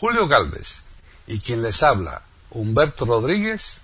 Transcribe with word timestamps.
Julio 0.00 0.28
Galvez 0.28 0.84
y 1.26 1.40
quien 1.40 1.60
les 1.60 1.82
habla, 1.82 2.22
Humberto 2.52 3.04
Rodríguez, 3.04 3.82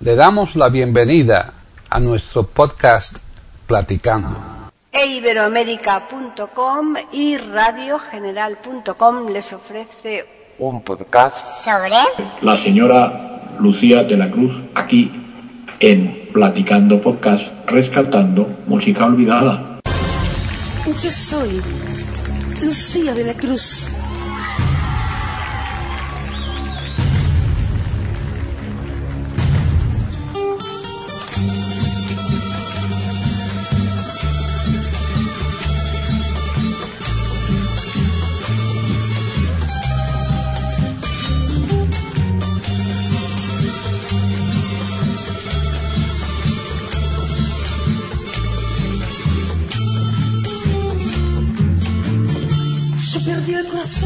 le 0.00 0.14
damos 0.14 0.56
la 0.56 0.70
bienvenida 0.70 1.52
a 1.90 2.00
nuestro 2.00 2.44
podcast 2.44 3.18
Platicando. 3.66 4.34
E 4.90 5.04
Iberoamérica.com 5.04 6.94
y 7.12 7.36
radiogeneral.com 7.36 9.28
les 9.28 9.52
ofrece 9.52 10.24
un 10.58 10.82
podcast 10.82 11.62
sobre 11.66 11.90
la 12.40 12.56
señora 12.56 13.58
Lucía 13.60 14.04
de 14.04 14.16
la 14.16 14.30
Cruz 14.30 14.56
aquí 14.74 15.12
en 15.80 16.30
Platicando 16.32 16.98
Podcast 17.02 17.46
rescatando 17.66 18.48
música 18.66 19.04
olvidada. 19.04 19.80
Yo 20.86 21.12
soy 21.12 21.60
Lucía 22.62 23.12
de 23.12 23.24
la 23.24 23.34
Cruz. 23.34 23.95
Una 53.86 54.02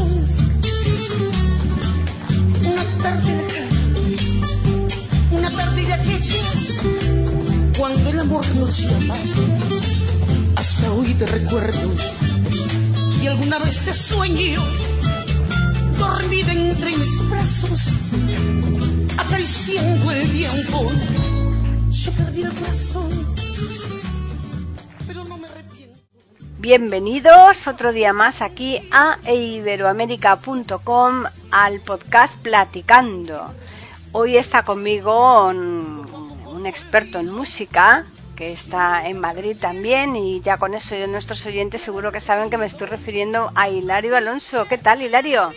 pérdida. 3.01 3.61
Una 5.31 5.49
pérdida 5.49 6.03
que 6.03 6.13
aquellas. 6.13 6.79
Cuando 7.75 8.09
el 8.11 8.19
amor 8.19 8.45
nos 8.57 8.77
llama. 8.77 9.15
Hasta 10.55 10.91
hoy 10.91 11.15
te 11.15 11.25
recuerdo. 11.25 11.95
Y 13.23 13.25
alguna 13.25 13.57
vez 13.57 13.79
te 13.79 13.95
sueño. 13.95 14.63
Dormida 15.97 16.51
entre 16.51 16.95
mis 16.95 17.29
brazos. 17.31 17.87
Acariciando 19.17 20.11
el 20.11 20.27
viento. 20.27 20.85
Yo 21.89 22.11
perdí 22.11 22.43
el 22.43 22.53
corazón. 22.53 23.40
Bienvenidos 26.61 27.65
otro 27.65 27.91
día 27.91 28.13
más 28.13 28.43
aquí 28.43 28.87
a 28.91 29.17
iberoamérica.com 29.27 31.23
al 31.49 31.79
podcast 31.79 32.37
Platicando. 32.37 33.51
Hoy 34.11 34.37
está 34.37 34.61
conmigo 34.61 35.47
un, 35.47 36.05
un 36.45 36.67
experto 36.67 37.17
en 37.17 37.31
música 37.31 38.05
que 38.35 38.51
está 38.51 39.09
en 39.09 39.17
Madrid 39.17 39.57
también 39.59 40.15
y 40.15 40.41
ya 40.41 40.57
con 40.57 40.75
eso 40.75 40.95
nuestros 41.07 41.43
oyentes 41.47 41.81
seguro 41.81 42.11
que 42.11 42.19
saben 42.19 42.51
que 42.51 42.59
me 42.59 42.67
estoy 42.67 42.85
refiriendo 42.85 43.51
a 43.55 43.67
Hilario 43.67 44.15
Alonso. 44.15 44.67
¿Qué 44.67 44.77
tal 44.77 45.01
Hilario? 45.01 45.49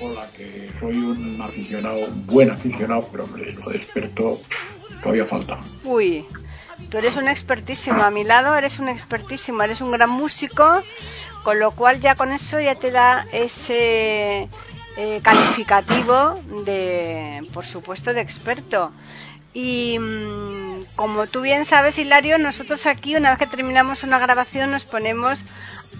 Hola, 0.00 0.26
que 0.36 0.72
soy 0.80 0.96
un 0.96 1.40
aficionado, 1.40 2.00
un 2.06 2.26
buen 2.26 2.50
aficionado, 2.50 3.08
pero 3.12 3.22
hombre, 3.22 3.54
lo 3.54 3.70
de 3.70 3.76
experto 3.76 4.40
todavía 5.02 5.26
falta. 5.26 5.60
Uy, 5.84 6.26
tú 6.88 6.98
eres 6.98 7.16
un 7.16 7.28
expertísimo, 7.28 8.02
a 8.02 8.10
mi 8.10 8.24
lado 8.24 8.54
eres 8.56 8.78
un 8.78 8.88
expertísimo, 8.88 9.62
eres 9.62 9.80
un 9.80 9.90
gran 9.90 10.10
músico, 10.10 10.82
con 11.42 11.58
lo 11.58 11.72
cual 11.72 12.00
ya 12.00 12.14
con 12.14 12.32
eso 12.32 12.60
ya 12.60 12.74
te 12.74 12.90
da 12.90 13.26
ese 13.32 14.48
eh, 14.96 15.20
calificativo 15.22 16.34
de, 16.64 17.46
por 17.52 17.64
supuesto, 17.64 18.12
de 18.12 18.20
experto. 18.20 18.92
Y 19.52 19.98
mm, 19.98 20.84
como 20.96 21.26
tú 21.26 21.40
bien 21.40 21.64
sabes, 21.64 21.98
Hilario, 21.98 22.38
nosotros 22.38 22.86
aquí, 22.86 23.16
una 23.16 23.30
vez 23.30 23.38
que 23.38 23.46
terminamos 23.46 24.02
una 24.02 24.18
grabación, 24.18 24.70
nos 24.70 24.84
ponemos 24.84 25.44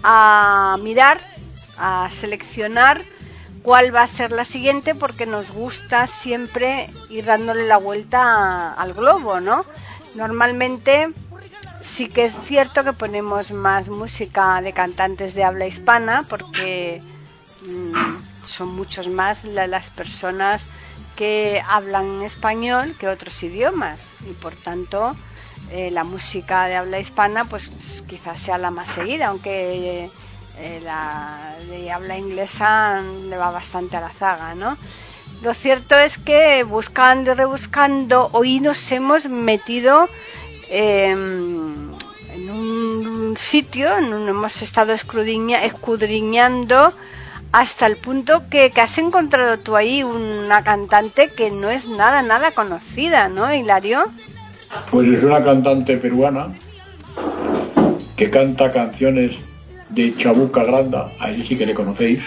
a 0.03 0.77
mirar, 0.81 1.19
a 1.77 2.09
seleccionar 2.11 3.01
cuál 3.63 3.93
va 3.93 4.03
a 4.03 4.07
ser 4.07 4.31
la 4.31 4.45
siguiente, 4.45 4.95
porque 4.95 5.25
nos 5.25 5.51
gusta 5.51 6.07
siempre 6.07 6.89
ir 7.09 7.25
dándole 7.25 7.67
la 7.67 7.77
vuelta 7.77 8.73
al 8.73 8.93
globo, 8.93 9.39
¿no? 9.39 9.65
Normalmente 10.13 11.13
sí 11.79 12.09
que 12.09 12.25
es 12.25 12.35
cierto 12.45 12.83
que 12.83 12.93
ponemos 12.93 13.51
más 13.51 13.89
música 13.89 14.61
de 14.61 14.73
cantantes 14.73 15.33
de 15.33 15.43
habla 15.43 15.67
hispana, 15.67 16.25
porque 16.29 17.01
mm, 17.61 18.45
son 18.45 18.69
muchos 18.69 19.07
más 19.07 19.43
la- 19.43 19.67
las 19.67 19.89
personas 19.89 20.67
que 21.15 21.61
hablan 21.67 22.21
español 22.23 22.95
que 22.97 23.07
otros 23.07 23.41
idiomas 23.43 24.11
y 24.25 24.33
por 24.33 24.55
tanto 24.55 25.15
eh, 25.69 25.91
la 25.91 26.03
música 26.03 26.65
de 26.67 26.75
habla 26.77 26.99
hispana 26.99 27.45
pues 27.45 28.03
quizás 28.07 28.39
sea 28.39 28.57
la 28.57 28.71
más 28.71 28.89
seguida 28.89 29.27
aunque 29.27 30.11
eh, 30.55 30.79
la 30.81 31.57
de 31.67 31.91
habla 31.91 32.17
inglesa 32.17 33.01
le 33.01 33.37
va 33.37 33.51
bastante 33.51 33.97
a 33.97 34.01
la 34.01 34.09
zaga 34.09 34.55
¿no? 34.55 34.77
Lo 35.41 35.53
cierto 35.53 35.95
es 35.97 36.17
que 36.17 36.63
buscando 36.63 37.31
y 37.31 37.33
rebuscando 37.35 38.29
hoy 38.33 38.59
nos 38.59 38.91
hemos 38.91 39.25
metido 39.27 40.07
eh, 40.69 41.09
en 41.09 42.49
un 42.49 43.35
sitio 43.37 43.97
en 43.97 44.13
un- 44.13 44.29
hemos 44.29 44.61
estado 44.61 44.93
escudriña- 44.93 45.63
escudriñando 45.63 46.93
hasta 47.51 47.85
el 47.85 47.97
punto 47.97 48.43
que, 48.49 48.71
has 48.77 48.97
encontrado 48.97 49.59
tú 49.59 49.75
ahí 49.75 50.03
una 50.03 50.63
cantante 50.63 51.29
que 51.29 51.49
no 51.51 51.69
es 51.69 51.85
nada, 51.87 52.21
nada 52.21 52.51
conocida, 52.51 53.27
¿no, 53.27 53.53
Hilario? 53.53 54.05
Pues 54.89 55.09
es 55.09 55.23
una 55.23 55.43
cantante 55.43 55.97
peruana 55.97 56.47
que 58.15 58.29
canta 58.29 58.69
canciones 58.69 59.35
de 59.89 60.15
Chabuca 60.15 60.63
Granda, 60.63 61.11
a 61.19 61.29
ella 61.29 61.43
sí 61.45 61.57
que 61.57 61.65
le 61.65 61.73
conocéis, 61.73 62.21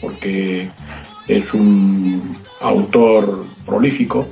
porque 0.00 0.70
es 1.28 1.52
un 1.54 2.36
autor 2.60 3.44
prolífico. 3.66 4.26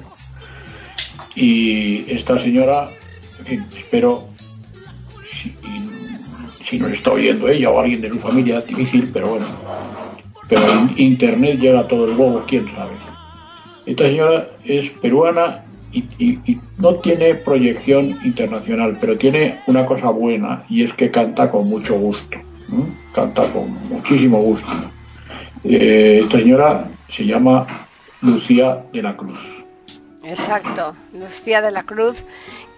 Y 1.34 2.10
esta 2.10 2.38
señora, 2.38 2.90
espero, 3.76 4.28
si, 5.32 5.54
si 6.64 6.78
nos 6.78 6.92
está 6.92 7.12
oyendo 7.12 7.48
ella 7.48 7.70
o 7.70 7.80
alguien 7.80 8.00
de 8.00 8.10
su 8.10 8.18
familia, 8.18 8.60
difícil, 8.60 9.10
pero 9.12 9.28
bueno, 9.28 9.46
pero 10.48 10.62
en 10.68 10.92
internet 10.96 11.60
llega 11.60 11.86
todo 11.86 12.06
el 12.06 12.16
globo, 12.16 12.44
quién 12.46 12.66
sabe. 12.74 12.96
Esta 13.86 14.04
señora 14.04 14.48
es 14.64 14.90
peruana 15.00 15.64
y, 15.92 16.58
no 16.78 16.94
tiene 16.96 17.34
proyección 17.34 18.18
internacional, 18.24 18.96
pero 19.00 19.18
tiene 19.18 19.60
una 19.66 19.84
cosa 19.84 20.10
buena 20.10 20.64
y 20.68 20.82
es 20.82 20.92
que 20.94 21.10
canta 21.10 21.50
con 21.50 21.68
mucho 21.68 21.98
gusto. 21.98 22.38
Canta 23.14 23.50
con 23.52 23.72
muchísimo 23.88 24.40
gusto. 24.40 24.68
Eh, 25.64 26.20
esta 26.22 26.38
señora 26.38 26.88
se 27.08 27.24
llama 27.24 27.66
Lucía 28.22 28.82
de 28.92 29.02
la 29.02 29.16
Cruz. 29.16 29.38
Exacto, 30.22 30.94
Lucía 31.12 31.60
de 31.60 31.70
la 31.70 31.82
Cruz, 31.82 32.24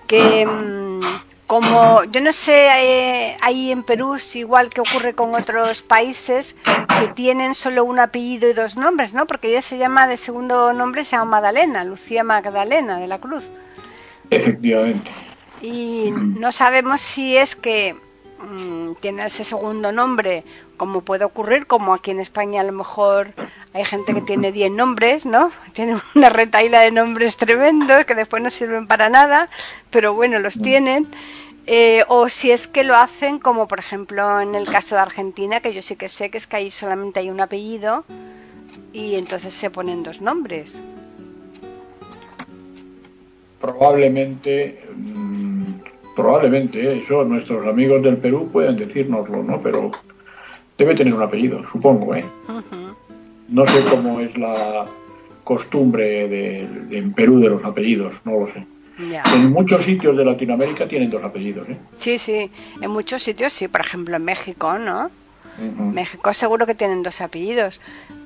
que 0.07 0.47
mm, 0.47 1.01
como 1.47 2.05
yo 2.05 2.21
no 2.21 2.33
sé 2.33 2.69
eh, 2.69 3.37
ahí 3.41 3.71
en 3.71 3.83
Perú 3.83 4.19
si 4.19 4.41
igual 4.41 4.71
que 4.71 4.81
ocurre 4.81 5.13
con 5.13 5.35
otros 5.35 5.83
países 5.83 6.57
que 6.65 7.09
tienen 7.09 7.55
solo 7.55 7.85
un 7.85 7.99
apellido 7.99 8.49
y 8.49 8.53
dos 8.53 8.77
nombres, 8.77 9.13
¿no? 9.13 9.27
Porque 9.27 9.49
ella 9.49 9.63
se 9.63 9.79
llama 9.79 10.07
de 10.07 10.17
segundo 10.17 10.73
nombre 10.73 11.05
se 11.05 11.17
llama 11.17 11.33
Magdalena, 11.33 11.85
Lucía 11.85 12.25
Magdalena 12.25 12.99
de 12.99 13.07
la 13.07 13.19
Cruz. 13.19 13.51
Efectivamente. 14.31 15.11
Y 15.61 16.11
no 16.11 16.53
sabemos 16.53 17.01
si 17.01 17.37
es 17.37 17.55
que 17.55 17.97
mm, 18.43 18.95
tiene 19.01 19.27
ese 19.27 19.45
segundo 19.45 19.93
nombre, 19.93 20.45
como 20.77 21.03
puede 21.03 21.25
ocurrir, 21.25 21.67
como 21.67 21.95
aquí 21.95 22.11
en 22.11 22.21
España 22.21 22.61
a 22.61 22.65
lo 22.65 22.73
mejor 22.73 23.33
hay 23.73 23.85
gente 23.85 24.13
que 24.13 24.21
tiene 24.21 24.53
10 24.53 24.73
nombres, 24.73 25.25
¿no? 25.27 25.51
Tiene 25.73 25.97
una 26.15 26.29
retaíla 26.29 26.81
de 26.81 26.91
nombres 26.91 27.37
tremendos 27.37 28.05
que 28.05 28.15
después 28.15 28.43
no 28.43 28.51
sirven 28.51 28.87
para 28.87 29.09
nada, 29.09 29.49
pero 29.91 30.15
bueno, 30.15 30.39
los 30.39 30.59
tienen. 30.59 31.09
Eh, 31.67 32.05
o 32.09 32.29
si 32.29 32.51
es 32.51 32.67
que 32.67 32.83
lo 32.83 32.97
hacen 32.97 33.39
como 33.39 33.69
por 33.69 33.79
ejemplo 33.79 34.41
en 34.41 34.57
el 34.57 34.67
caso 34.67 34.97
de 34.97 35.03
Argentina, 35.03 35.61
que 35.61 35.73
yo 35.73 35.81
sí 35.81 35.95
que 35.95 36.09
sé 36.09 36.29
que 36.29 36.39
es 36.39 36.49
que 36.49 36.57
ahí 36.57 36.71
solamente 36.73 37.21
hay 37.21 37.31
un 37.31 37.41
apellido 37.41 38.05
y 38.93 39.15
entonces 39.15 39.55
se 39.55 39.71
ponen 39.71 40.03
dos 40.03 40.21
nombres. 40.21 40.83
Probablemente, 43.61 44.85
mm, 44.97 45.75
probablemente, 46.17 46.81
eh, 46.81 47.03
eso 47.05 47.25
nuestros 47.25 47.67
amigos 47.67 48.03
del 48.03 48.17
Perú 48.19 48.49
pueden 48.53 48.77
decírnoslo, 48.77 49.43
¿no? 49.43 49.61
Pero 49.63 49.91
debe 50.79 50.95
tener 50.95 51.15
un 51.15 51.23
apellido, 51.23 51.65
supongo, 51.67 52.15
¿eh? 52.15 52.25
No 53.49 53.67
sé 53.67 53.85
cómo 53.91 54.21
es 54.21 54.37
la 54.39 54.87
costumbre 55.45 56.29
de, 56.29 56.67
de- 56.89 56.99
en 56.99 57.13
Perú 57.13 57.41
de 57.41 57.51
los 57.51 57.65
apellidos, 57.65 58.21
no 58.25 58.33
lo 58.41 58.47
sé. 58.53 58.67
Ya. 59.11 59.23
En 59.35 59.51
muchos 59.53 59.83
sitios 59.85 60.17
de 60.17 60.25
Latinoamérica 60.25 60.87
tienen 60.87 61.11
dos 61.11 61.25
apellidos, 61.25 61.69
¿eh? 61.69 61.77
Sí, 61.97 62.19
sí, 62.19 62.51
en 62.81 62.91
muchos 62.91 63.23
sitios 63.23 63.53
sí, 63.53 63.67
por 63.69 63.81
ejemplo 63.81 64.17
en 64.17 64.25
México, 64.25 64.79
¿no? 64.79 65.11
Ujú. 65.59 65.83
México 65.83 66.33
seguro 66.33 66.67
que 66.67 66.75
tienen 66.75 67.03
dos 67.03 67.21
apellidos, 67.21 67.81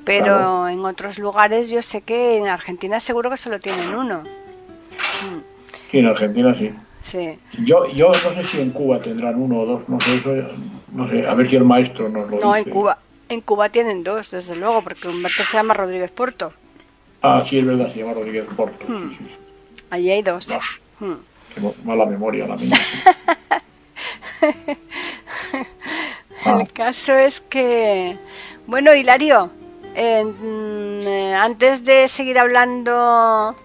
pero 0.04 0.24
Claro. 0.24 0.68
en 0.68 0.84
otros 0.84 1.18
lugares 1.18 1.70
yo 1.70 1.82
sé 1.82 2.02
que 2.02 2.36
en 2.36 2.46
Argentina 2.48 3.00
seguro 3.00 3.30
que 3.30 3.36
solo 3.36 3.58
tienen 3.58 3.94
uno. 3.94 4.22
Sí, 5.90 5.98
en 5.98 6.06
Argentina 6.06 6.54
sí. 6.58 6.70
Sí, 7.06 7.38
Yo, 7.64 7.86
yo 7.90 8.08
no 8.08 8.34
sé 8.34 8.44
si 8.44 8.60
en 8.60 8.70
Cuba 8.70 9.00
tendrán 9.00 9.40
uno 9.40 9.60
o 9.60 9.66
dos, 9.66 9.88
no 9.88 10.00
sé, 10.00 10.16
eso, 10.16 10.34
no 10.92 11.08
sé, 11.08 11.24
a 11.26 11.34
ver 11.34 11.48
si 11.48 11.54
el 11.56 11.64
maestro 11.64 12.08
nos 12.08 12.28
lo 12.30 12.40
no, 12.40 12.56
en 12.56 12.64
dice. 12.64 12.70
Cuba. 12.74 12.98
En 13.28 13.40
Cuba 13.40 13.68
tienen 13.70 14.02
dos, 14.04 14.30
desde 14.32 14.56
luego, 14.56 14.82
porque 14.82 15.08
Humberto 15.08 15.42
se 15.44 15.56
llama 15.56 15.74
Rodríguez 15.74 16.10
Porto. 16.10 16.52
Ah, 17.22 17.44
sí, 17.48 17.58
es 17.58 17.66
verdad, 17.66 17.92
se 17.92 18.00
llama 18.00 18.14
Rodríguez 18.14 18.44
Porto. 18.56 18.86
Hmm. 18.88 19.10
Sí, 19.10 19.16
sí, 19.18 19.24
sí. 19.28 19.82
Allí 19.90 20.10
hay 20.10 20.22
dos. 20.22 20.48
No. 20.48 20.58
Mm. 21.06 21.14
Qué 21.54 21.60
mo- 21.60 21.74
mala 21.84 22.06
memoria 22.06 22.46
la 22.46 22.56
mía. 22.56 22.76
Ah. 26.44 26.58
El 26.60 26.72
caso 26.72 27.16
es 27.16 27.40
que, 27.40 28.16
bueno, 28.66 28.94
Hilario, 28.94 29.50
eh, 29.96 31.34
antes 31.36 31.84
de 31.84 32.06
seguir 32.08 32.38
hablando 32.38 33.56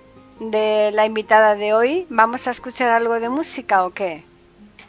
de 0.51 0.91
la 0.91 1.05
invitada 1.05 1.55
de 1.55 1.73
hoy, 1.73 2.05
¿vamos 2.09 2.47
a 2.47 2.51
escuchar 2.51 2.89
algo 2.89 3.19
de 3.19 3.29
música 3.29 3.85
o 3.85 3.91
qué? 3.91 4.23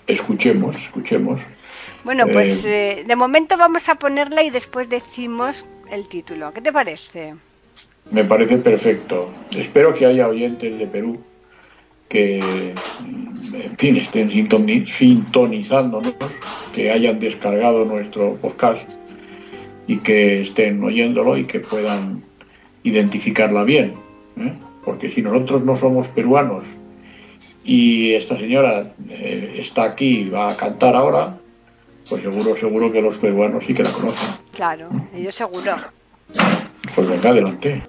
Escuchemos, 0.06 0.76
escuchemos. 0.76 1.40
Bueno, 2.04 2.26
pues 2.26 2.64
Eh, 2.64 3.00
eh, 3.00 3.04
de 3.06 3.16
momento 3.16 3.56
vamos 3.56 3.88
a 3.88 3.94
ponerla 3.96 4.43
y 4.43 4.50
después 4.50 4.88
decimos 4.88 5.66
el 5.90 6.08
título. 6.08 6.52
¿Qué 6.52 6.60
te 6.62 6.72
parece? 6.72 7.34
Me 8.10 8.25
parece 8.25 8.56
perfecto. 8.58 9.31
Espero 9.50 9.94
que 9.94 10.06
haya 10.06 10.26
oyentes 10.26 10.78
de 10.78 10.87
Perú 10.87 11.20
que, 12.08 12.38
en 12.38 13.76
fin, 13.78 13.96
estén 13.96 14.31
sintoni- 14.31 14.88
sintonizándonos, 14.90 16.14
que 16.75 16.90
hayan 16.90 17.20
descargado 17.20 17.84
nuestro 17.84 18.37
podcast 18.37 18.82
y 19.87 19.99
que 19.99 20.43
estén 20.43 20.82
oyéndolo 20.82 21.37
y 21.37 21.44
que 21.44 21.60
puedan 21.60 22.22
identificarla 22.82 23.64
bien. 23.64 23.94
¿eh? 24.38 24.52
Porque 24.84 25.11
si 25.11 25.23
nosotros 25.23 25.64
no 25.64 25.76
somos 25.76 26.08
peruanos 26.08 26.67
y 27.64 28.12
esta 28.14 28.37
señora 28.37 28.93
eh, 29.08 29.56
está 29.58 29.84
aquí 29.84 30.23
y 30.23 30.31
va 30.31 30.50
a 30.50 30.56
cantar 30.56 30.96
ahora, 30.96 31.38
pues 32.08 32.23
seguro, 32.23 32.56
seguro 32.56 32.90
que 32.90 33.00
los 33.00 33.17
peruanos 33.17 33.64
sí 33.64 33.75
que 33.75 33.84
la 33.84 33.93
conocen. 33.93 34.29
Claro, 34.52 34.88
yo 35.17 35.31
seguro. 35.31 35.76
Pues 36.94 37.08
venga, 37.08 37.31
adelante. 37.31 37.82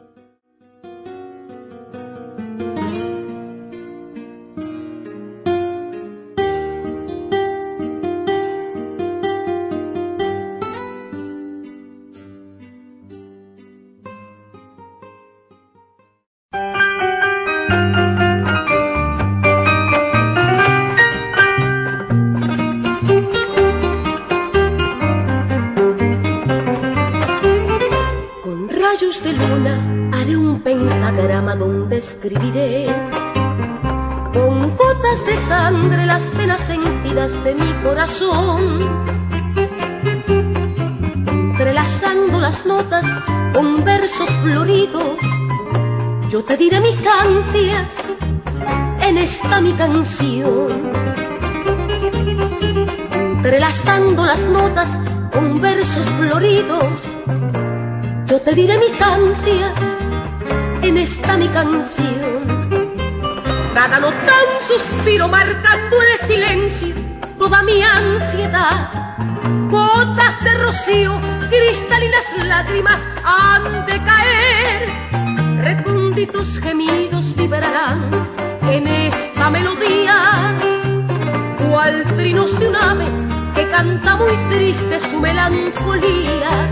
Melancolía. 85.74 86.70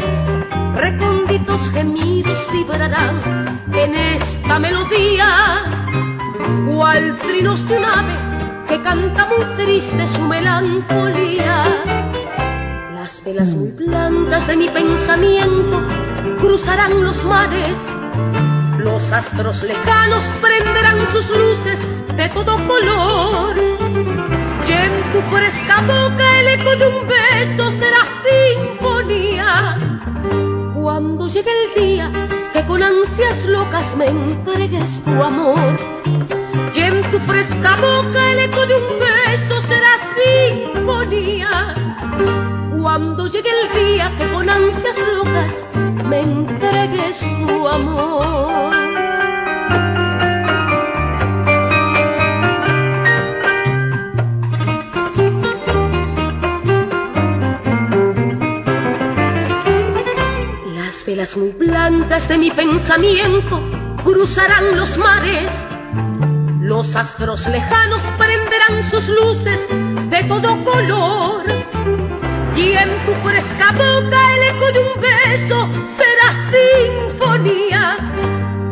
Recónditos 0.76 1.70
gemidos 1.72 2.40
vibrarán 2.52 3.62
en 3.74 3.96
esta 3.96 4.60
melodía, 4.60 5.66
cual 6.68 7.18
trinos 7.20 7.68
de 7.68 7.78
un 7.78 7.86
ave 7.86 8.18
que 8.68 8.82
canta 8.82 9.28
muy 9.28 9.46
triste 9.56 10.08
su 10.08 10.22
melancolía. 10.22 11.84
Las 12.94 13.24
velas 13.24 13.54
muy 13.54 13.72
blancas 13.72 14.48
de 14.48 14.56
mi 14.56 14.70
pensamiento 14.70 15.82
cruzarán 16.40 17.04
los 17.04 17.24
mares, 17.26 17.76
los 18.80 19.12
astros 19.12 19.64
lejanos 19.64 20.24
prenderán 20.42 21.08
sus 21.12 21.30
luces 21.30 21.80
de 22.16 22.30
todo 22.30 22.58
color. 22.68 23.56
En 24.68 25.12
tu 25.12 25.22
fresca 25.30 25.82
boca 25.82 26.40
el 26.40 26.48
eco 26.48 26.76
de 26.76 26.88
un 26.88 27.08
beso 27.08 27.72
será 27.72 28.02
sinfonía. 28.24 29.78
Cuando 30.76 31.28
llegue 31.28 31.52
el 31.52 31.84
día 31.84 32.12
que 32.54 32.66
con 32.66 32.84
ansias 32.84 33.46
locas 33.46 33.96
me 33.96 34.08
entregues 34.08 35.04
tu 35.04 35.22
amor. 35.22 35.80
Y 36.76 36.80
en 36.80 37.02
tu 37.12 37.20
fresca 37.22 37.76
boca 37.76 38.32
el 38.32 38.40
eco 38.40 38.66
de 38.68 38.76
un 38.76 39.00
beso 39.00 39.62
será 39.62 39.94
sinfonía. 40.16 41.76
Cuando 42.82 43.28
llegue 43.28 43.50
el 43.50 43.86
día 43.86 44.12
que 44.18 44.28
con 44.32 44.50
ansias 44.50 44.98
locas 45.14 45.52
me 46.06 46.20
entregues 46.22 47.20
tu 47.20 47.68
amor. 47.68 48.91
Velas 61.12 61.36
muy 61.36 61.50
blancas 61.50 62.26
de 62.30 62.38
mi 62.38 62.52
pensamiento 62.52 63.62
cruzarán 64.02 64.78
los 64.78 64.98
mares. 64.98 65.50
Los 66.62 66.96
astros 66.96 67.46
lejanos 67.48 68.02
prenderán 68.18 68.90
sus 68.90 69.06
luces 69.10 69.60
de 70.10 70.24
todo 70.24 70.64
color. 70.64 71.44
Y 72.56 72.72
en 72.84 73.06
tu 73.06 73.14
fresca 73.26 73.72
boca 73.74 74.20
el 74.36 74.56
eco 74.56 74.72
de 74.72 74.80
un 74.80 75.02
beso 75.02 75.70
será 76.00 76.28
sinfonía. 76.54 78.14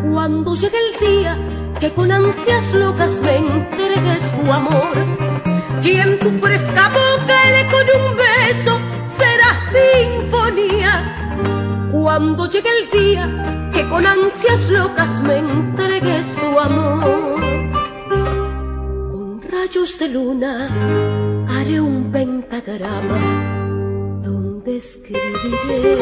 Cuando 0.09 0.55
llegue 0.55 0.77
el 0.77 1.07
día 1.07 1.37
que 1.77 1.93
con 1.93 2.09
ansias 2.09 2.73
locas 2.73 3.19
me 3.21 3.35
entregues 3.35 4.23
tu 4.31 4.49
amor. 4.49 4.95
Y 5.83 5.91
en 5.97 6.17
tu 6.19 6.31
fresca 6.39 6.87
boca 6.87 7.35
el 7.49 7.55
eco 7.65 7.77
de 7.83 7.93
un 8.01 8.15
beso 8.15 8.79
será 9.17 9.49
sinfonía. 9.73 11.18
Cuando 12.09 12.47
llegue 12.47 12.71
el 12.75 12.89
día 12.89 13.69
que 13.71 13.87
con 13.87 14.03
ansias 14.03 14.67
locas 14.71 15.21
me 15.21 15.37
entregues 15.37 16.25
tu 16.41 16.59
amor. 16.59 17.39
Con 19.11 19.43
rayos 19.43 19.99
de 19.99 20.09
luna 20.09 21.45
haré 21.47 21.79
un 21.79 22.11
pentagrama 22.11 24.21
donde 24.23 24.77
escribiré. 24.77 25.99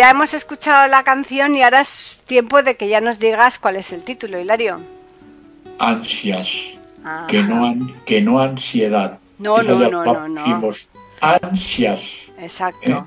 Ya 0.00 0.10
hemos 0.12 0.32
escuchado 0.32 0.88
la 0.88 1.04
canción 1.04 1.54
y 1.56 1.62
ahora 1.62 1.82
es 1.82 2.22
tiempo 2.26 2.62
de 2.62 2.74
que 2.74 2.88
ya 2.88 3.02
nos 3.02 3.18
digas 3.18 3.58
cuál 3.58 3.76
es 3.76 3.92
el 3.92 4.02
título, 4.02 4.40
Hilario. 4.40 4.80
Ansias, 5.78 6.48
Ajá. 7.04 7.26
que 7.26 7.42
no, 7.42 7.76
que 8.06 8.22
no 8.22 8.40
ansiedad. 8.40 9.18
No, 9.38 9.62
no, 9.62 9.78
no, 9.78 10.02
no, 10.02 10.26
no. 10.26 10.70
Ansias. 11.20 12.00
Exacto. 12.38 13.06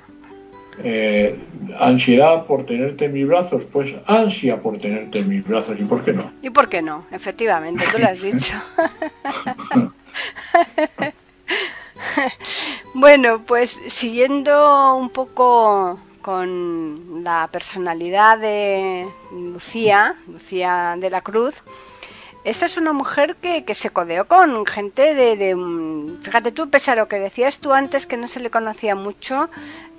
Eh, 0.83 1.39
ansiedad 1.79 2.45
por 2.45 2.67
tenerte 2.67 3.05
en 3.05 3.13
mis 3.13 3.27
brazos, 3.27 3.63
pues 3.71 3.95
ansia 4.05 4.61
por 4.61 4.77
tenerte 4.77 5.17
en 5.17 5.29
mis 5.29 5.47
brazos, 5.47 5.75
¿y 5.79 5.85
por 5.85 6.05
qué 6.05 6.13
no? 6.13 6.31
¿Y 6.43 6.51
por 6.51 6.69
qué 6.69 6.83
no? 6.83 7.05
Efectivamente, 7.09 7.85
tú 7.91 7.97
lo 7.97 8.05
has 8.05 8.21
dicho. 8.21 8.53
bueno, 12.93 13.41
pues 13.47 13.79
siguiendo 13.87 14.95
un 14.95 15.09
poco 15.09 15.99
con 16.23 17.23
la 17.23 17.47
personalidad 17.51 18.39
de 18.39 19.07
Lucía, 19.31 20.15
Lucía 20.27 20.95
de 20.97 21.09
la 21.11 21.21
Cruz, 21.21 21.61
esta 22.43 22.65
es 22.65 22.77
una 22.77 22.91
mujer 22.91 23.35
que, 23.35 23.63
que 23.63 23.75
se 23.75 23.91
codeó 23.91 24.25
con 24.25 24.65
gente 24.65 25.13
de, 25.13 25.37
de, 25.37 25.55
mm, 25.55 26.21
Fíjate 26.21 26.51
tú, 26.51 26.69
pese 26.69 26.91
a 26.91 26.95
lo 26.95 27.07
que 27.07 27.19
decías 27.19 27.59
tú 27.59 27.71
antes, 27.73 28.05
que 28.07 28.17
no 28.17 28.27
se 28.27 28.39
le 28.39 28.49
conocía 28.49 28.95
mucho, 28.95 29.49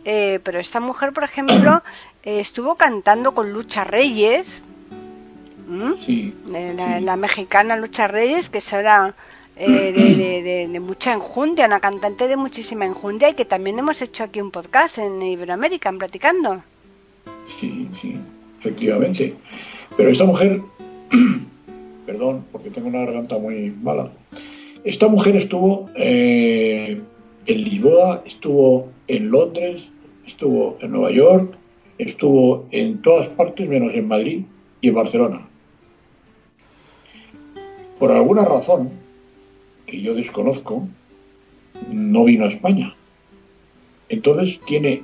eh, 0.05 0.41
pero 0.43 0.59
esta 0.59 0.81
mujer, 0.81 1.13
por 1.13 1.25
ejemplo, 1.25 1.83
eh, 2.23 2.41
estuvo 2.41 2.75
cantando 2.75 3.35
con 3.35 3.53
Lucha 3.53 3.85
Reyes. 3.85 4.61
Eh, 6.09 6.75
la, 6.77 7.01
la 7.01 7.17
mexicana 7.17 7.77
Lucha 7.77 8.09
Reyes, 8.09 8.51
que 8.51 8.59
eso 8.59 8.77
era 8.77 9.15
eh, 9.57 9.93
de, 9.93 10.15
de- 10.17 10.43
de- 10.43 10.69
de 10.69 10.81
mucha 10.81 11.13
enjundia, 11.13 11.67
una 11.67 11.81
cantante 11.81 12.27
de 12.29 12.37
muchísima 12.37 12.85
enjundia 12.87 13.29
y 13.31 13.35
que 13.35 13.45
también 13.45 13.79
hemos 13.79 14.01
hecho 14.03 14.25
aquí 14.25 14.41
un 14.41 14.51
podcast 14.51 14.99
en 14.99 15.23
Iberoamérica, 15.23 15.93
Platicando. 15.93 16.63
sí, 17.61 17.89
sí, 18.01 18.17
efectivamente. 18.61 19.35
Pero 19.97 20.11
esta 20.11 20.25
mujer, 20.25 20.61
perdón, 22.07 22.45
porque 22.51 22.71
tengo 22.71 22.89
una 22.89 23.01
garganta 23.01 23.39
muy 23.39 23.71
mala. 23.83 24.11
Esta 24.85 25.09
mujer 25.09 25.37
estuvo 25.37 25.89
eh, 25.95 27.01
en 27.47 27.65
Lisboa, 27.65 28.23
estuvo 28.27 28.89
en 29.07 29.31
Londres, 29.31 29.85
estuvo 30.27 30.77
en 30.81 30.91
Nueva 30.91 31.11
York, 31.13 31.55
estuvo 31.99 32.67
en 32.73 33.01
todas 33.03 33.29
partes 33.29 33.69
menos 33.69 33.95
en 33.95 34.09
Madrid 34.09 34.43
y 34.81 34.89
en 34.89 34.95
Barcelona. 34.95 35.47
Por 37.99 38.11
alguna 38.11 38.45
razón 38.45 38.91
que 39.87 40.01
yo 40.01 40.15
desconozco, 40.15 40.89
no 41.91 42.25
vino 42.25 42.45
a 42.45 42.49
España. 42.49 42.95
Entonces 44.09 44.59
tiene, 44.67 45.03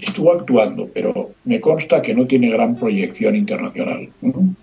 estuvo 0.00 0.32
actuando, 0.32 0.88
pero 0.92 1.32
me 1.44 1.60
consta 1.60 2.02
que 2.02 2.14
no 2.14 2.26
tiene 2.26 2.50
gran 2.50 2.76
proyección 2.76 3.36
internacional. 3.36 4.08
¿no? 4.20 4.54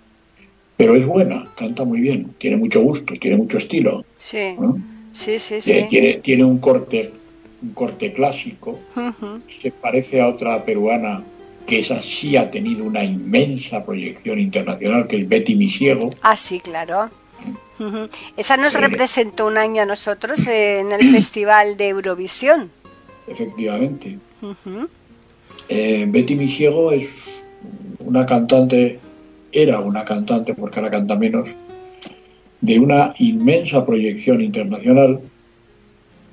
Pero 0.76 0.94
es 0.94 1.06
buena, 1.06 1.48
canta 1.56 1.84
muy 1.84 2.00
bien, 2.00 2.34
tiene 2.38 2.56
mucho 2.56 2.82
gusto, 2.82 3.14
tiene 3.20 3.36
mucho 3.36 3.58
estilo. 3.58 4.04
Sí, 4.18 4.54
¿no? 4.58 4.78
sí, 5.12 5.38
sí, 5.38 5.58
Tiene, 5.62 5.82
sí. 5.82 5.88
tiene, 5.88 6.14
tiene 6.22 6.44
un 6.44 6.58
corte, 6.58 7.12
un 7.62 7.70
corte 7.70 8.12
clásico. 8.12 8.78
Se 9.62 9.70
parece 9.70 10.20
a 10.20 10.28
otra 10.28 10.64
peruana 10.64 11.24
que 11.66 11.80
esa 11.80 12.00
sí 12.02 12.36
ha 12.36 12.50
tenido 12.50 12.84
una 12.84 13.02
inmensa 13.02 13.84
proyección 13.84 14.38
internacional, 14.38 15.08
que 15.08 15.16
es 15.16 15.28
Betty 15.28 15.56
Misiego. 15.56 16.10
Ah, 16.22 16.36
sí, 16.36 16.60
claro. 16.60 17.10
Esa 18.36 18.56
nos 18.56 18.74
representó 18.74 19.46
un 19.46 19.58
año 19.58 19.82
a 19.82 19.86
nosotros 19.86 20.46
en 20.46 20.92
el 20.92 21.00
Festival 21.12 21.76
de 21.76 21.88
Eurovisión. 21.88 22.70
Efectivamente. 23.26 24.18
Ujú. 24.40 24.88
Eh, 25.68 26.06
Betty 26.08 26.34
Misiego 26.34 26.92
es 26.92 27.10
una 27.98 28.24
cantante, 28.24 28.98
era 29.52 29.80
una 29.80 30.04
cantante, 30.04 30.54
porque 30.54 30.78
ahora 30.78 30.90
canta 30.90 31.16
menos, 31.16 31.48
de 32.60 32.78
una 32.78 33.14
inmensa 33.18 33.84
proyección 33.84 34.40
internacional. 34.40 35.20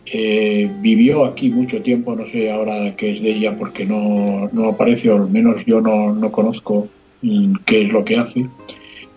Eh, 0.05 0.69
vivió 0.81 1.23
aquí 1.25 1.49
mucho 1.49 1.81
tiempo, 1.81 2.15
no 2.15 2.27
sé 2.27 2.51
ahora 2.51 2.95
qué 2.95 3.13
es 3.13 3.21
de 3.21 3.31
ella, 3.31 3.57
porque 3.57 3.85
no, 3.85 4.49
no 4.51 4.69
aparece, 4.69 5.09
o 5.09 5.15
al 5.15 5.29
menos 5.29 5.65
yo 5.65 5.81
no, 5.81 6.13
no 6.13 6.31
conozco 6.31 6.87
mm, 7.21 7.55
qué 7.65 7.83
es 7.83 7.93
lo 7.93 8.03
que 8.03 8.17
hace. 8.17 8.47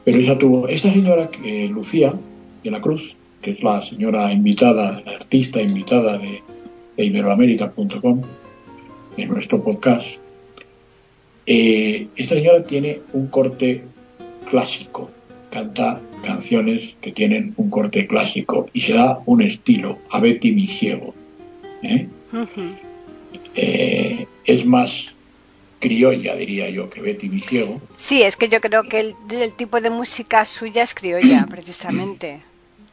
Pero 0.07 0.19
ella 0.19 0.39
tuvo, 0.39 0.69
esta 0.69 0.93
señora, 0.93 1.29
eh, 1.45 1.67
Lucía 1.69 2.15
de 2.63 2.71
la 2.71 2.81
Cruz, 2.81 3.17
que 3.43 3.51
es 3.51 3.63
la 3.65 3.83
señora 3.83 4.33
invitada, 4.33 5.03
la 5.05 5.17
artista 5.17 5.61
invitada 5.61 6.17
de, 6.17 6.41
de 6.97 7.05
iberoamérica.com, 7.05 8.23
en 9.17 9.29
nuestro 9.29 9.61
podcast, 9.65 10.07
eh, 11.47 12.07
esta 12.15 12.37
señora 12.37 12.63
tiene 12.63 13.01
un 13.15 13.27
corte 13.27 13.83
clásico, 14.49 15.11
canta 15.51 16.01
canciones 16.23 16.95
que 17.01 17.11
tienen 17.11 17.55
un 17.57 17.69
corte 17.69 18.07
clásico 18.07 18.69
y 18.73 18.83
se 18.83 18.93
da 18.93 19.19
un 19.27 19.43
estilo 19.43 19.99
a 20.11 20.21
Betty 20.21 20.53
Misiego. 20.53 21.15
¿eh? 21.83 22.07
Ujú. 22.33 22.63
Eh, 23.57 24.25
es 24.45 24.65
más 24.65 25.16
criolla, 25.79 26.35
diría 26.37 26.69
yo, 26.71 26.89
que 26.91 27.01
Betty 27.01 27.29
Misiego. 27.29 27.81
Sí, 27.97 28.23
es 28.23 28.37
que 28.37 28.49
yo 28.49 28.61
creo 28.61 28.85
que 28.85 29.01
el, 29.01 29.17
el 29.31 29.53
tipo 29.53 29.81
de 29.81 29.91
música 29.91 30.45
suya 30.45 30.83
es 30.83 30.95
criolla, 30.95 31.47
precisamente. 31.51 32.43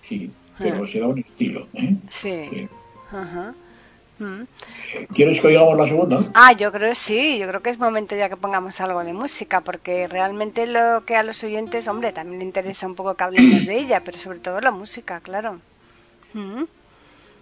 Sí, 0.08 0.30
pero 0.58 0.88
se 0.88 1.00
da 1.00 1.08
un 1.08 1.20
estilo. 1.20 1.68
¿eh? 1.74 1.96
Sí. 2.10 2.48
Sí. 2.50 2.68
Ajá. 3.12 3.54
Mm. 4.20 4.44
¿Quieres 5.14 5.42
que 5.42 5.48
oigamos 5.48 5.78
la 5.78 5.88
segunda? 5.88 6.20
Ah, 6.34 6.54
yo 6.54 6.72
creo 6.72 6.94
sí, 6.94 7.40
yo 7.40 7.48
creo 7.48 7.62
que 7.62 7.72
es 7.72 7.80
momento 7.80 8.16
ya 8.16 8.30
que 8.30 8.38
pongamos 8.38 8.80
algo 8.80 9.04
de 9.04 9.14
música, 9.14 9.62
porque 9.62 10.08
realmente 10.08 10.68
lo 10.68 11.04
que 11.06 11.16
a 11.16 11.24
los 11.24 11.44
oyentes, 11.44 11.88
hombre, 11.88 12.12
también 12.12 12.40
le 12.40 12.46
interesa 12.46 12.88
un 12.88 12.96
poco 12.96 13.16
que 13.16 13.24
hablemos 13.24 13.66
de 13.66 13.80
ella, 13.80 14.02
pero 14.04 14.18
sobre 14.18 14.40
todo 14.40 14.62
la 14.62 14.72
música, 14.72 15.20
claro. 15.20 15.60
Mm. 16.34 16.64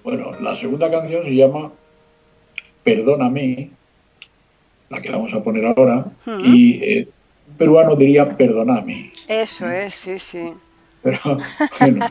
Bueno, 0.03 0.31
la 0.39 0.55
segunda 0.57 0.89
canción 0.89 1.23
se 1.23 1.35
llama 1.35 1.71
Perdóname, 2.83 3.69
la 4.91 5.01
que 5.01 5.09
vamos 5.09 5.33
a 5.33 5.41
poner 5.43 5.65
ahora, 5.65 6.05
y 6.43 6.83
eh, 6.83 7.07
un 7.49 7.55
peruano 7.57 7.95
diría 7.95 8.35
Perdóname, 8.37 9.11
Eso 9.27 9.69
es, 9.69 9.95
sí, 9.95 10.19
sí. 10.19 10.53
pero 11.01 11.19
bueno, 11.79 12.07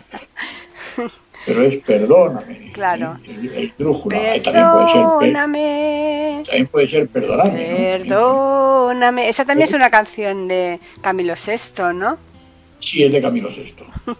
pero 1.46 1.62
es 1.62 1.78
Perdóname. 1.78 2.70
Claro. 2.72 3.18
El, 3.26 3.72
drújula, 3.78 4.36
eh, 4.36 4.40
también 4.40 4.66
puede 4.70 4.88
ser, 4.88 5.02
per- 5.02 5.18
Perdóname, 5.20 6.42
también 6.46 6.66
puede 6.68 6.88
ser 6.88 7.08
Perdóname. 7.08 7.98
¿no? 8.04 8.06
perdóname. 8.06 9.28
Esa 9.28 9.44
también 9.44 9.68
es 9.68 9.74
una 9.74 9.90
canción 9.90 10.48
de 10.48 10.80
Camilo 11.00 11.34
VI, 11.34 11.94
¿no? 11.94 12.18
Sí, 12.80 13.04
es 13.04 13.12
de 13.12 13.20
Camilo 13.20 13.48
VI. 13.50 13.74
Bueno, 14.06 14.16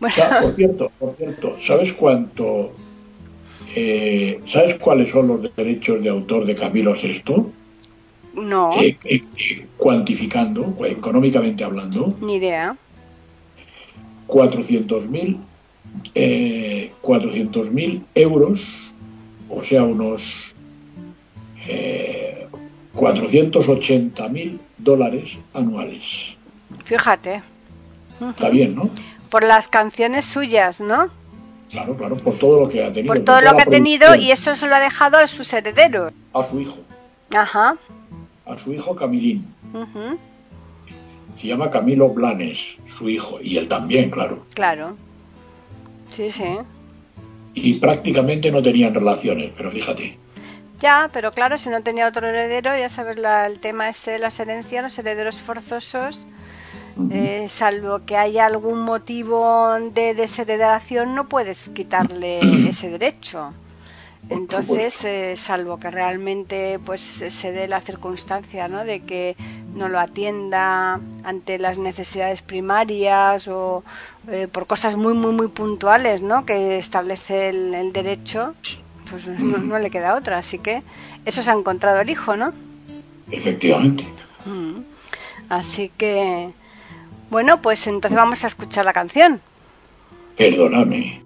O 0.08 0.10
sea, 0.10 0.40
por 0.40 0.52
cierto, 0.52 0.92
por 0.98 1.10
cierto, 1.10 1.56
¿sabes 1.66 1.92
cuánto? 1.94 2.72
Eh, 3.74 4.40
¿Sabes 4.46 4.76
cuáles 4.76 5.10
son 5.10 5.28
los 5.28 5.56
derechos 5.56 6.02
de 6.02 6.08
autor 6.08 6.46
de 6.46 6.54
Camilo 6.54 6.94
VI? 6.94 7.22
no, 8.34 8.82
Eh, 8.82 8.98
eh, 9.04 9.22
eh, 9.38 9.66
cuantificando, 9.76 10.74
económicamente 10.84 11.64
hablando, 11.64 12.14
ni 12.20 12.36
idea. 12.36 12.76
400.000 14.28 15.38
eh, 16.14 16.92
400.000 17.02 18.02
euros, 18.14 18.64
o 19.48 19.62
sea, 19.62 19.84
unos 19.84 20.54
eh, 21.66 22.46
480.000 22.94 24.58
dólares 24.78 25.36
anuales. 25.54 26.34
Fíjate. 26.84 27.42
Está 28.30 28.48
bien, 28.48 28.74
¿no? 28.74 28.90
Por 29.30 29.44
las 29.44 29.68
canciones 29.68 30.24
suyas, 30.24 30.80
¿no? 30.80 31.10
Claro, 31.70 31.96
claro, 31.96 32.16
por 32.16 32.38
todo 32.38 32.60
lo 32.60 32.68
que 32.68 32.84
ha 32.84 32.92
tenido. 32.92 33.12
Por 33.14 33.24
todo 33.24 33.40
lo 33.40 33.56
que 33.56 33.62
ha 33.62 33.66
tenido 33.66 34.14
y 34.14 34.30
eso 34.30 34.54
se 34.54 34.66
lo 34.66 34.74
ha 34.76 34.80
dejado 34.80 35.18
a 35.18 35.26
sus 35.26 35.52
herederos. 35.52 36.12
A 36.32 36.44
su 36.44 36.60
hijo, 36.60 36.78
Ajá. 37.34 37.76
a 38.46 38.58
su 38.58 38.72
hijo 38.72 38.94
Camilín. 38.94 39.52
ujú, 39.74 40.18
Se 41.40 41.48
llama 41.48 41.70
Camilo 41.70 42.08
Blanes, 42.10 42.76
su 42.86 43.08
hijo, 43.10 43.38
y 43.42 43.56
él 43.58 43.68
también, 43.68 44.10
claro. 44.10 44.46
Claro. 44.54 44.96
Sí, 46.10 46.30
sí. 46.30 46.44
Y 47.54 47.74
prácticamente 47.74 48.50
no 48.50 48.62
tenían 48.62 48.94
relaciones, 48.94 49.52
pero 49.56 49.70
fíjate. 49.70 50.16
Ya, 50.80 51.10
pero 51.12 51.32
claro, 51.32 51.58
si 51.58 51.68
no 51.70 51.82
tenía 51.82 52.06
otro 52.08 52.28
heredero, 52.28 52.76
ya 52.78 52.88
sabes 52.88 53.18
la- 53.18 53.46
el 53.46 53.60
tema 53.60 53.88
este 53.88 54.12
de 54.12 54.18
las 54.18 54.38
herencias, 54.38 54.82
los 54.82 54.98
herederos 54.98 55.40
forzosos, 55.42 56.26
Eh, 57.10 57.46
salvo 57.48 58.00
que 58.06 58.16
haya 58.16 58.46
algún 58.46 58.80
motivo 58.80 59.74
de 59.92 60.14
desheredación, 60.14 61.14
no 61.14 61.28
puedes 61.28 61.68
quitarle 61.70 62.40
ese 62.68 62.90
derecho. 62.90 63.52
Entonces, 64.28 65.04
eh, 65.04 65.36
salvo 65.36 65.78
que 65.78 65.90
realmente 65.90 66.80
pues 66.84 67.00
se 67.00 67.52
dé 67.52 67.68
la 67.68 67.80
circunstancia 67.80 68.66
¿no? 68.66 68.84
de 68.84 69.00
que 69.00 69.36
no 69.74 69.88
lo 69.88 70.00
atienda 70.00 71.00
ante 71.22 71.58
las 71.58 71.78
necesidades 71.78 72.42
primarias 72.42 73.46
o 73.46 73.84
eh, 74.28 74.48
por 74.50 74.66
cosas 74.66 74.96
muy 74.96 75.14
muy 75.14 75.30
muy 75.30 75.46
puntuales 75.46 76.22
¿no? 76.22 76.44
que 76.44 76.78
establece 76.78 77.50
el, 77.50 77.72
el 77.74 77.92
derecho, 77.92 78.54
pues 79.08 79.28
no, 79.28 79.58
no 79.58 79.78
le 79.78 79.90
queda 79.90 80.16
otra. 80.16 80.38
Así 80.38 80.58
que 80.58 80.82
eso 81.24 81.42
se 81.42 81.50
ha 81.50 81.54
encontrado 81.54 82.00
el 82.00 82.10
hijo, 82.10 82.36
¿no? 82.36 82.52
Efectivamente. 83.30 84.06
Así 85.48 85.90
que, 85.96 86.50
bueno, 87.30 87.62
pues 87.62 87.86
entonces 87.86 88.16
vamos 88.16 88.44
a 88.44 88.46
escuchar 88.46 88.84
la 88.84 88.92
canción. 88.92 89.40
Perdóname. 90.36 91.24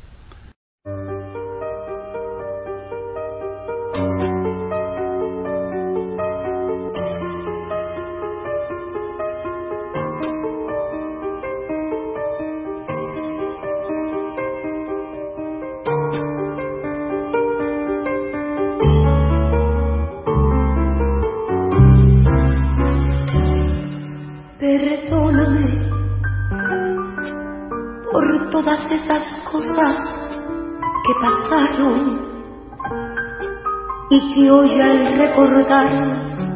Perdóname 24.82 25.62
por 28.10 28.50
todas 28.50 28.90
esas 28.90 29.22
cosas 29.48 29.96
que 31.06 31.14
pasaron 31.20 32.20
y 34.10 34.34
que 34.34 34.50
hoy 34.50 34.80
al 34.80 35.18
recordarlas 35.18 36.48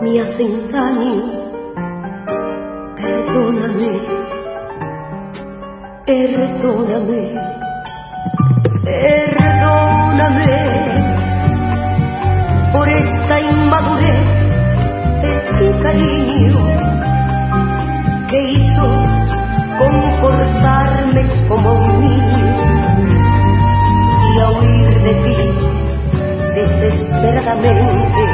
me 0.00 0.18
hacen 0.18 0.72
daño. 0.72 1.30
Perdóname, 2.96 4.00
perdóname, 6.06 7.34
perdóname 8.82 10.56
por 12.72 12.88
esta 12.88 13.40
inmadurez 13.42 14.30
de 15.20 15.40
tu 15.58 15.82
cariño 15.82 16.97
como 21.48 21.72
un 21.72 22.00
niño 22.00 22.54
y 24.34 24.40
a 24.40 24.50
huir 24.50 25.02
de 25.02 25.14
ti 25.14 25.36
desesperadamente. 26.54 28.27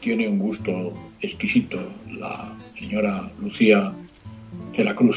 Tiene 0.00 0.28
un 0.28 0.38
gusto 0.38 0.92
exquisito 1.20 1.78
la 2.10 2.52
señora 2.78 3.30
Lucía 3.40 3.92
de 4.76 4.84
la 4.84 4.94
Cruz. 4.94 5.16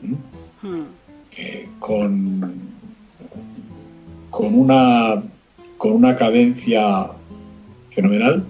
¿Mm? 0.00 0.14
Mm. 0.66 0.86
Eh, 1.36 1.68
con, 1.78 2.68
con 4.30 4.58
una 4.58 5.22
con 5.78 5.92
una 5.92 6.16
cadencia 6.16 7.08
fenomenal. 7.90 8.44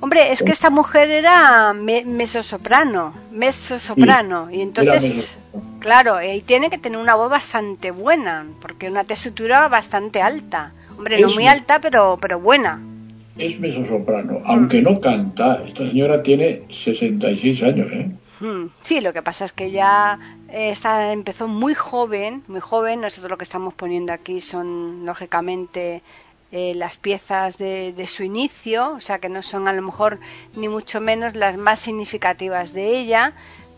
Hombre, 0.00 0.32
es 0.32 0.42
que 0.42 0.52
esta 0.52 0.70
mujer 0.70 1.10
era 1.10 1.72
me- 1.72 2.04
mezzosoprano, 2.04 3.12
mezzosoprano, 3.32 4.50
y 4.50 4.60
entonces, 4.60 5.32
claro, 5.80 6.20
y 6.22 6.40
tiene 6.42 6.70
que 6.70 6.78
tener 6.78 6.98
una 6.98 7.14
voz 7.14 7.30
bastante 7.30 7.90
buena, 7.92 8.46
porque 8.60 8.88
una 8.88 9.04
tesitura 9.04 9.68
bastante 9.68 10.20
alta. 10.22 10.72
Hombre, 10.96 11.20
no 11.20 11.28
muy- 11.30 11.46
alta, 11.46 11.80
pero 11.80 12.18
pero 12.20 12.38
buena. 12.40 12.80
Es 13.36 13.58
mezzosoprano, 13.58 14.40
aunque 14.44 14.82
no 14.82 15.00
canta. 15.00 15.62
Esta 15.66 15.88
señora 15.88 16.22
tiene 16.22 16.62
66 16.70 17.62
años, 17.62 17.88
¿eh? 17.92 18.10
Hmm, 18.40 18.66
Sí, 18.80 19.00
lo 19.00 19.12
que 19.12 19.22
pasa 19.22 19.44
es 19.44 19.52
que 19.52 19.70
ya 19.70 20.18
eh, 20.48 20.70
está, 20.70 21.12
empezó 21.12 21.48
muy 21.48 21.74
joven, 21.74 22.42
muy 22.48 22.60
joven. 22.60 23.00
Nosotros 23.00 23.30
lo 23.30 23.38
que 23.38 23.44
estamos 23.44 23.74
poniendo 23.74 24.12
aquí 24.12 24.40
son, 24.40 25.04
lógicamente, 25.06 26.02
eh, 26.50 26.74
las 26.74 26.96
piezas 26.98 27.56
de, 27.58 27.92
de 27.92 28.06
su 28.06 28.24
inicio, 28.24 28.92
o 28.94 29.00
sea 29.00 29.18
que 29.18 29.28
no 29.30 29.42
son 29.42 29.68
a 29.68 29.72
lo 29.72 29.82
mejor 29.82 30.18
ni 30.54 30.68
mucho 30.68 31.00
menos 31.00 31.34
las 31.34 31.56
más 31.56 31.80
significativas 31.80 32.72
de 32.74 32.98
ella, 32.98 33.32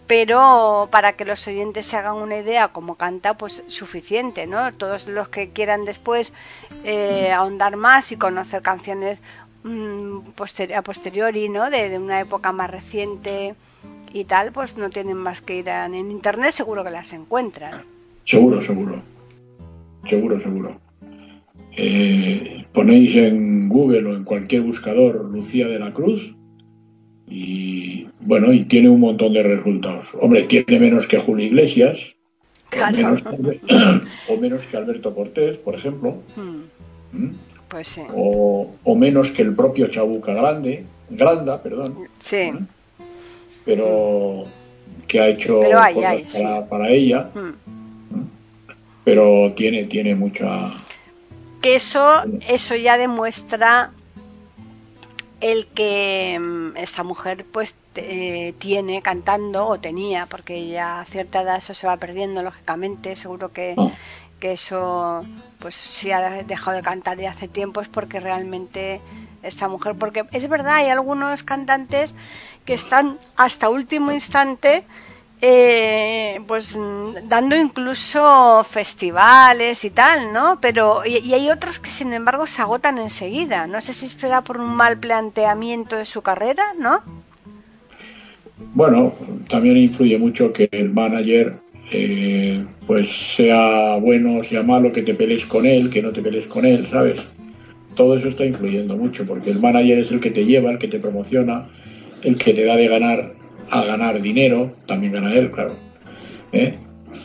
pero 0.06 0.88
para 0.90 1.14
que 1.14 1.24
los 1.24 1.46
oyentes 1.46 1.86
se 1.86 1.96
hagan 1.96 2.16
una 2.16 2.36
idea 2.36 2.68
cómo 2.68 2.96
canta, 2.96 3.34
pues 3.38 3.62
suficiente, 3.68 4.46
¿no? 4.46 4.72
Todos 4.74 5.06
los 5.06 5.28
que 5.28 5.50
quieran 5.50 5.84
después 5.86 6.32
eh, 6.84 7.32
ahondar 7.32 7.76
más 7.76 8.12
y 8.12 8.16
conocer 8.16 8.60
canciones 8.62 9.22
mm, 9.22 9.43
a 9.64 10.82
posteriori, 10.82 11.48
¿no? 11.48 11.70
De, 11.70 11.88
de 11.88 11.98
una 11.98 12.20
época 12.20 12.52
más 12.52 12.70
reciente 12.70 13.54
y 14.12 14.24
tal, 14.24 14.52
pues 14.52 14.76
no 14.76 14.90
tienen 14.90 15.16
más 15.16 15.40
que 15.42 15.58
ir 15.58 15.70
a- 15.70 15.86
en 15.86 16.10
internet, 16.10 16.52
seguro 16.52 16.84
que 16.84 16.90
las 16.90 17.12
encuentran. 17.12 17.82
Seguro, 18.24 18.62
seguro. 18.62 19.02
Seguro, 20.08 20.40
seguro. 20.40 20.78
Eh, 21.76 22.64
ponéis 22.72 23.16
en 23.16 23.68
Google 23.68 24.06
o 24.10 24.14
en 24.16 24.24
cualquier 24.24 24.62
buscador 24.62 25.24
Lucía 25.24 25.66
de 25.66 25.78
la 25.78 25.92
Cruz 25.92 26.34
y 27.26 28.06
bueno, 28.20 28.52
y 28.52 28.64
tiene 28.64 28.88
un 28.88 29.00
montón 29.00 29.32
de 29.32 29.42
resultados. 29.42 30.08
Hombre, 30.20 30.42
tiene 30.44 30.78
menos 30.78 31.06
que 31.06 31.18
Julio 31.18 31.46
Iglesias 31.46 31.98
o 32.72 32.92
menos, 32.92 33.22
que 33.22 33.28
Albe- 33.30 33.60
o 34.28 34.36
menos 34.36 34.66
que 34.66 34.76
Alberto 34.76 35.14
Cortés, 35.14 35.56
por 35.58 35.74
ejemplo, 35.74 36.18
Hmm, 36.36 36.62
¿m? 37.14 37.32
Pues 37.68 37.88
sí. 37.88 38.02
o, 38.14 38.70
o 38.84 38.94
menos 38.96 39.30
que 39.30 39.42
el 39.42 39.54
propio 39.54 39.88
Chabuca 39.88 40.32
Grande, 40.34 40.84
Granda, 41.10 41.60
perdón, 41.62 42.08
Sí. 42.18 42.36
¿m? 42.36 42.66
pero 43.64 44.44
que 45.08 45.20
ha 45.20 45.28
hecho 45.28 45.60
Pero 45.62 45.80
hay, 45.80 45.94
cosas 45.94 46.10
hay, 46.10 46.24
sí. 46.24 46.42
para, 46.42 46.66
para 46.68 46.88
ella, 46.90 47.30
Hmm. 47.34 47.52
pero 49.04 49.52
tiene, 49.56 49.84
tiene 49.84 50.14
mucha... 50.14 50.70
que 51.60 51.76
eso 51.76 52.22
eso 52.46 52.76
ya 52.76 52.96
demuestra 52.98 53.90
el 55.40 55.66
que 55.66 56.38
mm, 56.40 56.76
esta 56.76 57.02
mujer 57.02 57.44
pues 57.50 57.74
eh, 57.96 58.54
tiene 58.58 59.02
cantando 59.02 59.66
o 59.66 59.78
tenía 59.78 60.26
porque 60.26 60.68
ya 60.68 61.00
a 61.00 61.04
cierta 61.04 61.42
edad 61.42 61.58
eso 61.58 61.74
se 61.74 61.86
va 61.86 61.96
perdiendo 61.96 62.42
lógicamente 62.42 63.14
seguro 63.16 63.52
que, 63.52 63.74
Ah. 63.76 63.90
Que 64.44 64.52
eso 64.52 65.24
pues 65.58 65.74
si 65.74 66.12
ha 66.12 66.42
dejado 66.42 66.76
de 66.76 66.82
cantar 66.82 67.18
ya 67.18 67.30
hace 67.30 67.48
tiempo 67.48 67.80
es 67.80 67.88
porque 67.88 68.20
realmente 68.20 69.00
esta 69.42 69.68
mujer 69.68 69.94
porque 69.98 70.26
es 70.32 70.50
verdad 70.50 70.74
hay 70.74 70.90
algunos 70.90 71.42
cantantes 71.44 72.14
que 72.66 72.74
están 72.74 73.16
hasta 73.36 73.70
último 73.70 74.12
instante 74.12 74.84
eh, 75.40 76.42
pues 76.46 76.76
dando 77.24 77.56
incluso 77.56 78.62
festivales 78.64 79.82
y 79.82 79.90
tal, 79.90 80.30
¿no? 80.34 80.58
Pero 80.60 81.06
y, 81.06 81.16
y 81.20 81.32
hay 81.32 81.50
otros 81.50 81.78
que 81.78 81.90
sin 81.90 82.12
embargo 82.12 82.46
se 82.46 82.60
agotan 82.60 82.98
enseguida. 82.98 83.66
No 83.66 83.80
sé 83.80 83.94
si 83.94 84.08
será 84.08 84.42
por 84.42 84.58
un 84.58 84.74
mal 84.76 84.98
planteamiento 84.98 85.96
de 85.96 86.04
su 86.04 86.20
carrera, 86.20 86.74
¿no? 86.78 87.02
Bueno, 88.74 89.14
también 89.48 89.76
influye 89.78 90.18
mucho 90.18 90.52
que 90.52 90.68
el 90.70 90.90
manager 90.90 91.63
eh, 91.96 92.64
pues 92.86 93.08
sea 93.36 93.96
bueno 93.98 94.38
o 94.38 94.44
sea 94.44 94.62
malo, 94.62 94.92
que 94.92 95.02
te 95.02 95.14
pelees 95.14 95.46
con 95.46 95.64
él, 95.64 95.90
que 95.90 96.02
no 96.02 96.12
te 96.12 96.22
pelees 96.22 96.46
con 96.48 96.66
él, 96.66 96.88
¿sabes? 96.90 97.24
Todo 97.94 98.16
eso 98.16 98.28
está 98.28 98.44
influyendo 98.44 98.96
mucho, 98.96 99.24
porque 99.24 99.50
el 99.50 99.60
manager 99.60 100.00
es 100.00 100.10
el 100.10 100.18
que 100.18 100.32
te 100.32 100.44
lleva, 100.44 100.72
el 100.72 100.78
que 100.78 100.88
te 100.88 100.98
promociona, 100.98 101.68
el 102.22 102.36
que 102.36 102.52
te 102.52 102.64
da 102.64 102.76
de 102.76 102.88
ganar 102.88 103.34
a 103.70 103.84
ganar 103.84 104.20
dinero, 104.20 104.74
también 104.86 105.12
gana 105.12 105.32
él, 105.32 105.50
claro. 105.52 105.76
¿eh? 106.52 106.74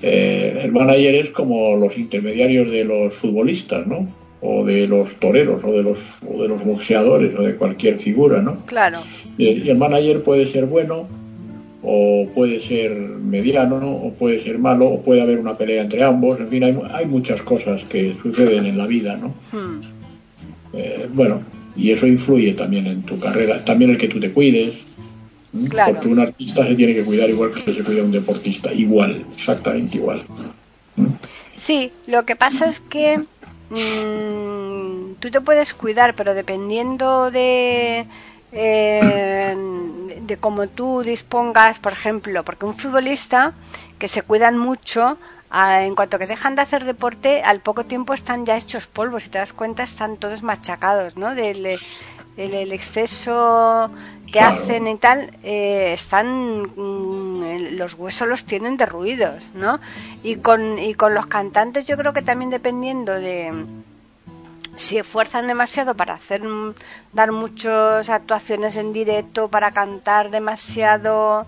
Eh, 0.02 0.62
el 0.64 0.72
manager 0.72 1.16
es 1.16 1.32
como 1.32 1.76
los 1.76 1.98
intermediarios 1.98 2.70
de 2.72 2.86
los 2.86 3.14
futbolistas, 3.16 3.88
¿no? 3.88 4.08
O 4.42 4.64
de 4.64 4.88
los 4.88 5.14
toreros, 5.16 5.64
o 5.64 5.72
de 5.72 5.84
los, 5.84 6.00
o 6.26 6.42
de 6.42 6.48
los 6.48 6.64
boxeadores, 6.64 7.38
o 7.38 7.42
de 7.42 7.56
cualquier 7.56 8.00
figura, 8.00 8.42
¿no? 8.42 8.64
Claro. 8.68 9.00
Y 9.38 9.68
el 9.68 9.78
manager 9.78 10.22
puede 10.22 10.48
ser 10.48 10.66
bueno 10.66 11.08
o 11.82 12.28
puede 12.36 12.62
ser 12.62 12.92
mediano 12.98 13.80
¿no? 13.80 13.90
o 13.92 14.14
puede 14.14 14.44
ser 14.44 14.60
malo 14.60 14.86
o 14.88 15.02
puede 15.02 15.22
haber 15.22 15.40
una 15.40 15.58
pelea 15.58 15.82
entre 15.82 16.04
ambos. 16.04 16.40
En 16.40 16.48
fin, 16.48 16.64
hay, 16.64 16.78
hay 16.92 17.06
muchas 17.06 17.42
cosas 17.42 17.82
que 17.84 18.16
suceden 18.22 18.66
en 18.66 18.78
la 18.78 18.86
vida, 18.88 19.16
¿no? 19.18 19.34
Hmm, 19.52 19.82
Eh, 20.74 21.08
bueno, 21.14 21.42
y 21.76 21.92
eso 21.92 22.06
influye 22.06 22.54
también 22.54 22.86
en 22.86 23.02
tu 23.04 23.18
carrera. 23.20 23.64
También 23.66 23.92
el 23.92 23.98
que 23.98 24.08
tú 24.08 24.20
te 24.20 24.32
cuides. 24.32 24.76
Porque 25.52 26.08
un 26.08 26.20
artista 26.20 26.68
se 26.68 26.76
tiene 26.76 26.94
que 26.94 27.04
cuidar 27.04 27.28
igual 27.30 27.52
que 27.52 27.74
se 27.74 27.84
cuida 27.84 28.04
un 28.04 28.12
deportista. 28.12 28.72
Igual, 28.72 29.26
exactamente 29.36 29.98
igual. 29.98 30.24
Sí, 31.56 31.92
lo 32.06 32.24
que 32.26 32.36
pasa 32.36 32.68
es 32.68 32.80
que 32.82 33.18
mm, 33.70 35.14
tú 35.20 35.32
te 35.32 35.42
puedes 35.42 35.74
cuidar, 35.74 36.16
pero 36.16 36.36
dependiendo 36.36 37.32
de 37.32 38.06
eh, 38.52 39.56
de 40.22 40.38
cómo 40.38 40.68
tú 40.68 41.02
dispongas, 41.04 41.80
por 41.80 41.94
ejemplo, 41.94 42.44
porque 42.44 42.66
un 42.66 42.74
futbolista 42.76 43.54
que 43.98 44.08
se 44.08 44.22
cuidan 44.24 44.58
mucho, 44.58 45.18
en 45.52 45.96
cuanto 45.96 46.20
que 46.20 46.28
dejan 46.28 46.56
de 46.56 46.62
hacer 46.62 46.86
deporte, 46.86 47.42
al 47.44 47.62
poco 47.62 47.86
tiempo 47.86 48.14
están 48.14 48.46
ya 48.46 48.58
hechos 48.58 48.88
polvos, 48.88 49.24
si 49.24 49.30
te 49.30 49.40
das 49.40 49.54
cuenta 49.54 49.84
están 49.84 50.18
todos 50.18 50.44
machacados, 50.44 51.18
¿no? 51.18 51.34
Del 51.36 51.66
el, 51.66 52.54
el 52.54 52.72
exceso 52.72 53.92
que 54.32 54.40
Claro. 54.40 54.54
hacen 54.62 54.88
y 54.88 54.98
tal, 54.98 55.38
eh, 55.44 55.92
están 55.94 56.62
mm, 56.76 57.76
los 57.78 57.96
huesos 57.96 58.28
los 58.28 58.46
tienen 58.46 58.78
derruidos, 58.78 59.54
¿no? 59.56 59.80
Y 60.22 60.38
con 60.38 60.78
y 60.78 60.94
con 60.94 61.14
los 61.16 61.28
cantantes 61.28 61.86
yo 61.88 61.98
creo 61.98 62.14
que 62.14 62.22
también 62.22 62.52
dependiendo 62.52 63.14
de 63.14 63.66
si 64.80 64.98
esfuerzan 64.98 65.48
demasiado 65.48 65.92
para 65.96 66.14
hacer 66.16 66.42
mm, 66.44 66.74
dar 67.14 67.32
muchas 67.32 68.10
actuaciones 68.10 68.74
en 68.78 68.94
directo 68.94 69.50
para 69.50 69.72
cantar 69.72 70.32
demasiado 70.32 71.46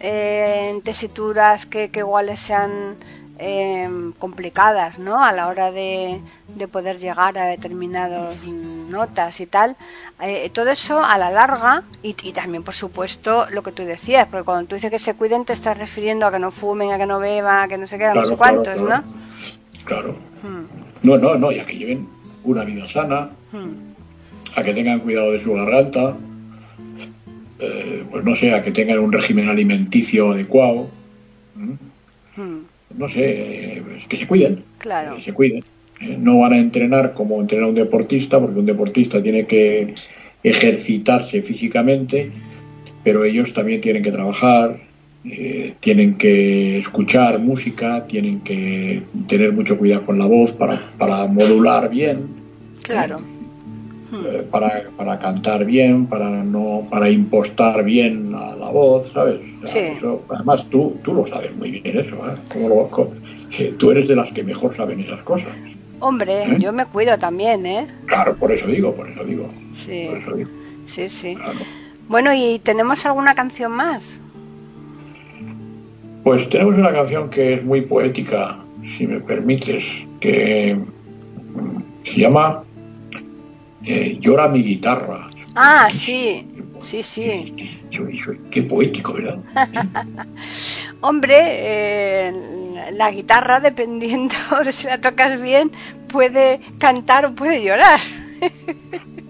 eh, 0.00 0.68
en 0.70 0.82
tesituras 0.82 1.66
que, 1.66 1.90
que 1.90 2.00
iguales 2.00 2.40
sean 2.40 2.96
eh, 3.38 3.88
complicadas 4.18 4.98
no 4.98 5.24
a 5.24 5.32
la 5.32 5.48
hora 5.48 5.70
de, 5.72 6.20
de 6.46 6.68
poder 6.68 6.98
llegar 6.98 7.36
a 7.38 7.46
determinadas 7.46 8.38
notas 8.44 9.40
y 9.40 9.46
tal 9.46 9.76
Eh, 10.20 10.48
todo 10.50 10.70
eso 10.70 10.96
a 11.12 11.18
la 11.18 11.30
larga 11.30 11.72
y, 12.02 12.10
y 12.28 12.32
también 12.32 12.62
por 12.62 12.74
supuesto 12.74 13.46
lo 13.50 13.62
que 13.64 13.72
tú 13.72 13.82
decías 13.84 14.28
porque 14.30 14.44
cuando 14.44 14.68
tú 14.68 14.74
dices 14.76 14.90
que 14.94 14.98
se 15.06 15.14
cuiden 15.18 15.44
te 15.44 15.52
estás 15.52 15.76
refiriendo 15.84 16.24
a 16.26 16.30
que 16.32 16.38
no 16.38 16.50
fumen 16.52 16.92
a 16.92 16.98
que 16.98 17.06
no 17.12 17.18
beban 17.18 17.58
a 17.64 17.68
que 17.68 17.76
no 17.78 17.86
se 17.86 17.98
quedan 17.98 18.18
no 18.20 18.26
sé 18.26 18.36
Claro, 18.36 18.38
claro, 18.38 18.38
cuántos 18.38 18.76
claro. 18.76 19.02
no 19.02 19.04
Claro. 19.84 20.10
Hmm, 20.42 20.64
No, 21.02 21.18
no, 21.18 21.34
no, 21.36 21.52
y 21.52 21.58
a 21.60 21.66
que 21.66 21.76
lleven 21.76 22.08
una 22.44 22.64
vida 22.64 22.88
sana, 22.88 23.30
a 24.56 24.62
que 24.62 24.74
tengan 24.74 25.00
cuidado 25.00 25.32
de 25.32 25.40
su 25.40 25.52
garganta, 25.54 26.16
eh, 27.58 28.04
pues 28.10 28.24
no 28.24 28.34
sé, 28.34 28.52
a 28.54 28.62
que 28.62 28.70
tengan 28.72 28.98
un 28.98 29.12
régimen 29.12 29.48
alimenticio 29.48 30.32
adecuado, 30.32 30.88
no 32.96 33.08
sé, 33.08 33.82
pues 33.84 34.06
que 34.06 34.16
se 34.18 34.26
cuiden, 34.26 34.62
Claro. 34.78 35.16
que 35.16 35.22
se 35.22 35.32
cuiden. 35.32 35.64
Eh, 36.00 36.16
no 36.18 36.40
van 36.40 36.52
a 36.52 36.58
entrenar 36.58 37.14
como 37.14 37.40
entrena 37.40 37.66
un 37.66 37.74
deportista, 37.74 38.40
porque 38.40 38.58
un 38.58 38.66
deportista 38.66 39.22
tiene 39.22 39.46
que 39.46 39.94
ejercitarse 40.42 41.42
físicamente, 41.42 42.30
pero 43.02 43.24
ellos 43.24 43.52
también 43.54 43.80
tienen 43.80 44.02
que 44.02 44.12
trabajar, 44.12 44.78
eh, 45.24 45.74
tienen 45.80 46.16
que 46.18 46.78
escuchar 46.78 47.38
música, 47.38 48.06
tienen 48.06 48.40
que 48.40 49.02
tener 49.26 49.52
mucho 49.52 49.78
cuidado 49.78 50.04
con 50.06 50.18
la 50.18 50.26
voz 50.26 50.52
para, 50.52 50.90
para 50.98 51.26
modular 51.26 51.88
bien, 51.90 52.28
Claro. 52.82 53.20
Hmm, 53.20 54.26
eh, 54.26 54.42
para, 54.50 54.90
para 54.98 55.18
cantar 55.18 55.64
bien, 55.64 56.06
para 56.06 56.44
no 56.44 56.86
para 56.90 57.08
impostar 57.08 57.82
bien 57.82 58.30
la, 58.30 58.54
la 58.54 58.68
voz, 58.68 59.10
¿sabes? 59.12 59.36
O 59.62 59.66
sea, 59.66 59.70
Sí. 59.70 59.92
eso- 59.96 60.22
además 60.28 60.66
tú, 60.68 60.98
tú 61.02 61.14
lo 61.14 61.26
sabes 61.26 61.56
muy 61.56 61.70
bien 61.70 61.98
eso, 61.98 62.16
¿eh? 62.28 62.34
Como 62.52 62.68
lo- 62.68 62.88
co- 62.90 63.14
que 63.56 63.68
tú 63.78 63.90
eres 63.92 64.06
de 64.06 64.16
las 64.16 64.30
que 64.32 64.44
mejor 64.44 64.74
saben 64.76 65.00
esas 65.00 65.22
cosas. 65.22 65.48
Hombre, 66.00 66.42
¿Eh? 66.42 66.56
yo 66.58 66.72
me 66.74 66.84
cuido 66.84 67.16
también, 67.16 67.64
¿eh? 67.64 67.86
Claro, 68.04 68.36
por 68.36 68.52
eso 68.52 68.66
digo, 68.66 68.94
por 68.94 69.08
eso 69.08 69.24
digo, 69.24 69.48
Sí, 69.74 70.06
por 70.10 70.18
eso 70.18 70.32
digo. 70.36 70.50
sí, 70.84 71.08
sí. 71.08 71.34
claro. 71.36 71.60
Bueno, 72.08 72.34
¿y 72.34 72.58
tenemos 72.58 73.06
alguna 73.06 73.34
canción 73.34 73.72
más? 73.72 74.20
Pues 76.24 76.48
tenemos 76.48 76.74
una 76.74 76.90
canción 76.90 77.28
que 77.28 77.54
es 77.54 77.64
muy 77.64 77.82
poética, 77.82 78.58
si 78.96 79.06
me 79.06 79.20
permites, 79.20 79.84
que 80.20 80.74
mm, 80.74 82.06
se 82.06 82.14
llama 82.18 82.64
eh, 83.84 84.16
Llora 84.20 84.48
mi 84.48 84.62
guitarra. 84.62 85.28
Ah, 85.54 85.88
sí, 85.90 86.46
sí, 86.80 87.02
sí. 87.02 87.54
Qué 88.50 88.62
poético, 88.62 89.12
¿verdad? 89.12 89.38
Hombre, 91.02 91.36
eh, 91.38 92.32
la 92.92 93.10
guitarra, 93.10 93.60
dependiendo 93.60 94.34
de 94.64 94.72
si 94.72 94.86
la 94.86 94.98
tocas 95.00 95.40
bien, 95.40 95.70
puede 96.08 96.60
cantar 96.78 97.26
o 97.26 97.34
puede 97.34 97.62
llorar. 97.62 98.00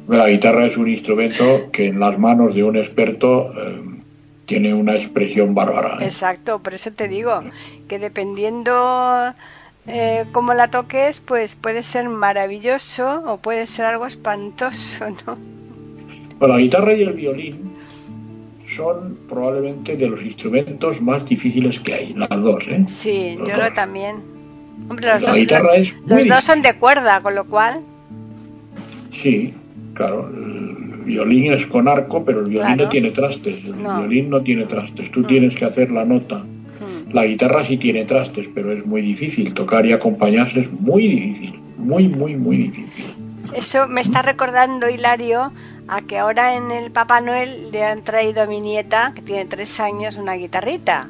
La 0.06 0.28
guitarra 0.28 0.66
es 0.66 0.76
un 0.76 0.86
instrumento 0.86 1.70
que 1.72 1.86
en 1.86 1.98
las 1.98 2.18
manos 2.18 2.54
de 2.54 2.62
un 2.62 2.76
experto 2.76 3.50
eh, 3.56 3.80
tiene 4.46 4.74
una 4.74 4.94
expresión 4.94 5.54
bárbara. 5.54 5.98
¿eh? 6.00 6.04
Exacto, 6.04 6.58
por 6.60 6.74
eso 6.74 6.92
te 6.92 7.08
digo 7.08 7.42
que 7.88 7.98
dependiendo 7.98 9.34
eh, 9.86 10.24
cómo 10.32 10.54
la 10.54 10.68
toques, 10.68 11.20
pues 11.20 11.54
puede 11.54 11.82
ser 11.82 12.08
maravilloso 12.08 13.22
o 13.26 13.38
puede 13.38 13.66
ser 13.66 13.86
algo 13.86 14.06
espantoso, 14.06 15.06
¿no? 15.26 15.36
Bueno, 16.38 16.54
la 16.54 16.60
guitarra 16.60 16.94
y 16.94 17.02
el 17.02 17.12
violín 17.12 17.72
son 18.68 19.18
probablemente 19.28 19.96
de 19.96 20.08
los 20.08 20.22
instrumentos 20.22 21.00
más 21.00 21.24
difíciles 21.26 21.78
que 21.80 21.94
hay, 21.94 22.14
las 22.14 22.28
dos, 22.30 22.64
¿eh? 22.66 22.82
Sí, 22.86 23.36
Los 23.38 23.48
yo 23.48 23.54
creo 23.54 23.72
también. 23.72 24.16
Hombre, 24.88 25.12
los 25.12 25.22
La 25.22 25.28
dos, 25.28 25.38
guitarra 25.38 25.74
es 25.76 25.92
los 26.06 26.10
muy 26.20 26.28
dos 26.28 26.44
son 26.44 26.60
de 26.62 26.76
cuerda, 26.76 27.20
con 27.20 27.34
lo 27.34 27.44
cual, 27.44 27.80
Sí, 29.22 29.54
claro. 29.94 30.28
El 30.34 30.93
violín 31.04 31.52
es 31.52 31.66
con 31.66 31.86
arco, 31.88 32.24
pero 32.24 32.40
el 32.40 32.46
violín 32.50 32.66
Claro. 32.74 32.84
no 32.84 32.88
tiene 32.88 33.10
trastes. 33.10 33.64
El 33.64 33.82
No. 33.82 33.98
violín 34.00 34.30
no 34.30 34.40
tiene 34.42 34.64
trastes. 34.64 35.10
Tú 35.12 35.22
tienes 35.24 35.54
que 35.54 35.64
hacer 35.64 35.90
la 35.90 36.04
nota. 36.04 36.44
La 37.12 37.24
guitarra 37.26 37.64
sí 37.64 37.76
tiene 37.76 38.04
trastes, 38.04 38.48
pero 38.54 38.72
es 38.72 38.84
muy 38.84 39.00
difícil. 39.02 39.54
Tocar 39.54 39.86
y 39.86 39.92
acompañarse 39.92 40.60
es 40.60 40.72
muy 40.80 41.06
difícil. 41.06 41.60
Muy, 41.78 42.08
muy, 42.08 42.34
muy 42.36 42.56
difícil. 42.56 43.14
eso 43.54 43.86
me 43.86 44.00
está 44.00 44.22
recordando 44.22 44.88
Hilario 44.88 45.52
a 45.86 46.00
que 46.02 46.18
ahora 46.18 46.56
en 46.56 46.70
el 46.72 46.90
Papá 46.90 47.20
Noel 47.20 47.70
le 47.70 47.84
han 47.84 48.02
traído 48.02 48.42
a 48.42 48.46
mi 48.46 48.60
nieta, 48.60 49.12
que 49.14 49.22
tiene 49.22 49.44
tres 49.44 49.78
años, 49.78 50.16
una 50.16 50.34
guitarrita. 50.34 51.06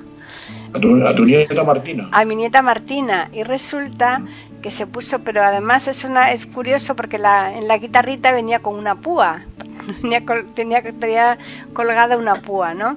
A 0.75 0.81
tu, 0.81 1.07
a 1.07 1.15
tu 1.15 1.25
nieta 1.25 1.63
Martina. 1.65 2.09
a 2.11 2.25
mi 2.25 2.35
nieta 2.37 2.61
Martina 2.61 3.31
y 3.33 3.45
resulta 3.45 4.21
que 4.65 4.71
se 4.73 4.87
puso, 4.87 5.21
pero 5.27 5.43
además 5.45 5.89
es 5.89 6.05
una 6.05 6.33
es 6.33 6.47
curioso 6.47 6.97
porque 6.97 7.19
la, 7.19 7.53
en 7.59 7.69
la 7.69 7.79
guitarrita 7.79 8.33
venía 8.33 8.61
con 8.61 8.75
una 8.77 8.95
púa, 8.97 9.43
tenía, 10.03 10.25
col- 10.25 10.47
tenía, 10.55 10.83
tenía 10.83 11.39
colgada 11.75 12.17
una 12.17 12.37
púa, 12.37 12.75
¿no? 12.75 12.97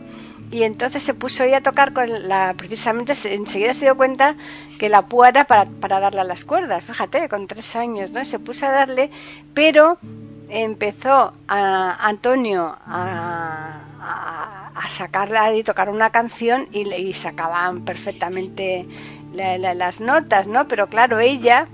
Y 0.50 0.64
entonces 0.64 1.04
se 1.04 1.14
puso 1.14 1.44
ella 1.44 1.58
a 1.58 1.62
tocar 1.62 1.92
con 1.92 2.08
la, 2.30 2.54
precisamente 2.58 3.16
se- 3.16 3.34
enseguida 3.36 3.74
se 3.74 3.86
dio 3.86 3.98
cuenta 3.98 4.36
que 4.80 4.88
la 4.90 5.02
púa 5.04 5.28
era 5.30 5.44
para, 5.44 5.66
para 5.66 6.00
darle 6.00 6.22
a 6.22 6.24
las 6.24 6.46
cuerdas, 6.46 6.86
fíjate, 6.86 7.28
con 7.28 7.48
tres 7.48 7.76
años, 7.76 8.12
¿no? 8.14 8.24
Se 8.24 8.40
puso 8.40 8.66
a 8.66 8.72
darle, 8.72 9.12
pero 9.54 9.98
empezó 10.50 11.34
a 11.50 12.08
Antonio 12.08 12.78
a, 12.86 13.82
a, 14.00 14.72
a 14.74 14.90
sacarla 14.90 15.54
y 15.56 15.64
tocar 15.64 15.90
una 15.90 16.10
canción 16.12 16.68
y, 16.72 16.88
y 16.94 17.14
sacaban 17.14 17.84
perfectamente 17.84 18.88
la- 19.34 19.58
la- 19.58 19.74
las 19.74 20.00
notas, 20.02 20.48
¿no? 20.48 20.68
Pero 20.68 20.88
claro, 20.88 21.20
ella 21.20 21.66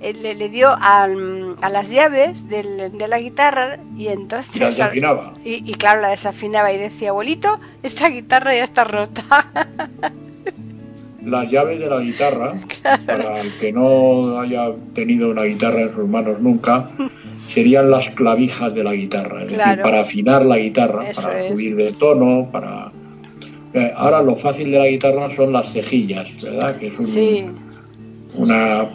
eh, 0.00 0.12
le, 0.12 0.34
le 0.34 0.48
dio 0.48 0.68
al- 0.80 1.56
a 1.60 1.68
las 1.68 1.90
llaves 1.90 2.48
del- 2.48 2.96
de 2.96 3.08
la 3.08 3.18
guitarra 3.18 3.78
y 3.96 4.08
entonces... 4.08 4.54
Y 4.54 4.60
la 4.60 4.66
desafinaba. 4.66 5.32
Y, 5.44 5.54
y 5.68 5.74
claro, 5.74 6.02
la 6.02 6.10
desafinaba 6.10 6.72
y 6.72 6.78
decía, 6.78 7.10
abuelito, 7.10 7.58
esta 7.82 8.08
guitarra 8.08 8.54
ya 8.54 8.64
está 8.64 8.84
rota. 8.84 9.24
Las 11.24 11.50
llaves 11.50 11.78
de 11.80 11.86
la 11.88 11.98
guitarra, 12.00 12.54
para 13.06 13.40
el 13.40 13.52
que 13.58 13.72
no 13.72 14.38
haya 14.38 14.70
tenido 14.94 15.30
una 15.30 15.42
guitarra 15.42 15.80
en 15.82 15.92
sus 15.92 16.08
manos 16.08 16.40
nunca, 16.40 16.88
serían 17.52 17.90
las 17.90 18.08
clavijas 18.10 18.72
de 18.74 18.84
la 18.84 18.92
guitarra. 18.94 19.42
Es 19.44 19.52
Claro. 19.52 19.70
decir, 19.70 19.82
para 19.82 20.00
afinar 20.00 20.44
la 20.46 20.56
guitarra, 20.58 21.08
Eso 21.10 21.22
para 21.22 21.42
es. 21.44 21.50
subir 21.52 21.74
de 21.76 21.92
tono, 21.92 22.48
para... 22.50 22.92
Eh, 23.74 23.92
Ahora 23.96 24.22
lo 24.22 24.34
fácil 24.36 24.70
de 24.70 24.78
la 24.78 24.86
guitarra 24.86 25.34
son 25.36 25.52
las 25.52 25.70
cejillas, 25.72 26.26
¿verdad? 26.42 26.76
Que 26.78 26.88
es 26.88 26.98
un- 26.98 27.06
sí, 27.06 27.46
una 28.36 28.88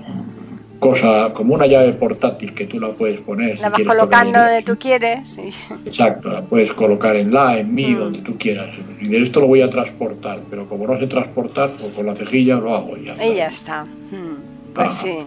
cosa 0.79 1.31
como 1.33 1.55
una 1.55 1.65
llave 1.65 1.93
portátil 1.93 2.53
que 2.53 2.65
tú 2.65 2.79
la 2.79 2.89
puedes 2.89 3.19
poner. 3.21 3.57
la 3.59 3.73
si 3.75 3.83
vas 3.83 3.95
colocando 3.95 4.39
donde 4.39 4.61
tú 4.63 4.77
quieres. 4.77 5.27
sí. 5.27 5.49
Exacto, 5.85 6.29
la 6.29 6.41
puedes 6.41 6.73
colocar 6.73 7.15
en 7.15 7.31
la, 7.33 7.57
en 7.59 7.73
mi, 7.73 7.87
Mm. 7.93 7.97
donde 7.99 8.19
tú 8.19 8.37
quieras. 8.37 8.69
Y 8.99 9.07
de 9.07 9.21
esto 9.23 9.39
lo 9.39 9.47
voy 9.47 9.61
a 9.61 9.69
transportar, 9.69 10.39
pero 10.49 10.67
como 10.67 10.85
no 10.87 10.97
sé 10.99 11.07
transportar, 11.07 11.71
pues 11.79 11.93
con 11.93 12.05
la 12.05 12.15
cejilla 12.15 12.55
lo 12.57 12.75
hago 12.75 12.97
y 12.97 13.05
ya 13.05 13.13
está. 13.13 13.25
Y 13.25 13.35
ya 13.35 13.47
está. 13.47 13.83
Mm, 13.85 14.73
Pues 14.73 14.87
Ah. 14.87 14.91
sí. 14.91 15.17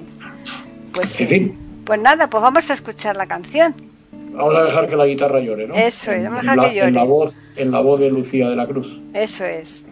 Pues 0.92 1.08
sí. 1.10 1.22
En 1.22 1.28
fin. 1.28 1.58
Pues 1.84 2.00
nada, 2.00 2.28
pues 2.28 2.42
vamos 2.42 2.68
a 2.68 2.72
escuchar 2.72 3.16
la 3.16 3.26
canción. 3.26 3.74
Vamos 4.34 4.54
a 4.56 4.64
dejar 4.64 4.88
que 4.88 4.96
la 4.96 5.06
guitarra 5.06 5.40
llore, 5.40 5.66
¿no? 5.68 5.74
Eso 5.74 6.10
es, 6.12 6.22
vamos 6.24 6.40
a 6.40 6.50
dejar 6.50 6.56
la- 6.58 6.68
que 6.68 6.74
llore. 6.76 6.88
En 6.88 6.94
la 6.94 7.04
voz, 7.04 7.40
en 7.56 7.70
la 7.70 7.80
voz 7.80 8.00
de 8.00 8.10
Lucía 8.10 8.50
de 8.50 8.56
la 8.56 8.66
Cruz. 8.66 8.86
Eso 9.16 9.46
es. 9.46 9.82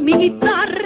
Llorando 0.00 0.85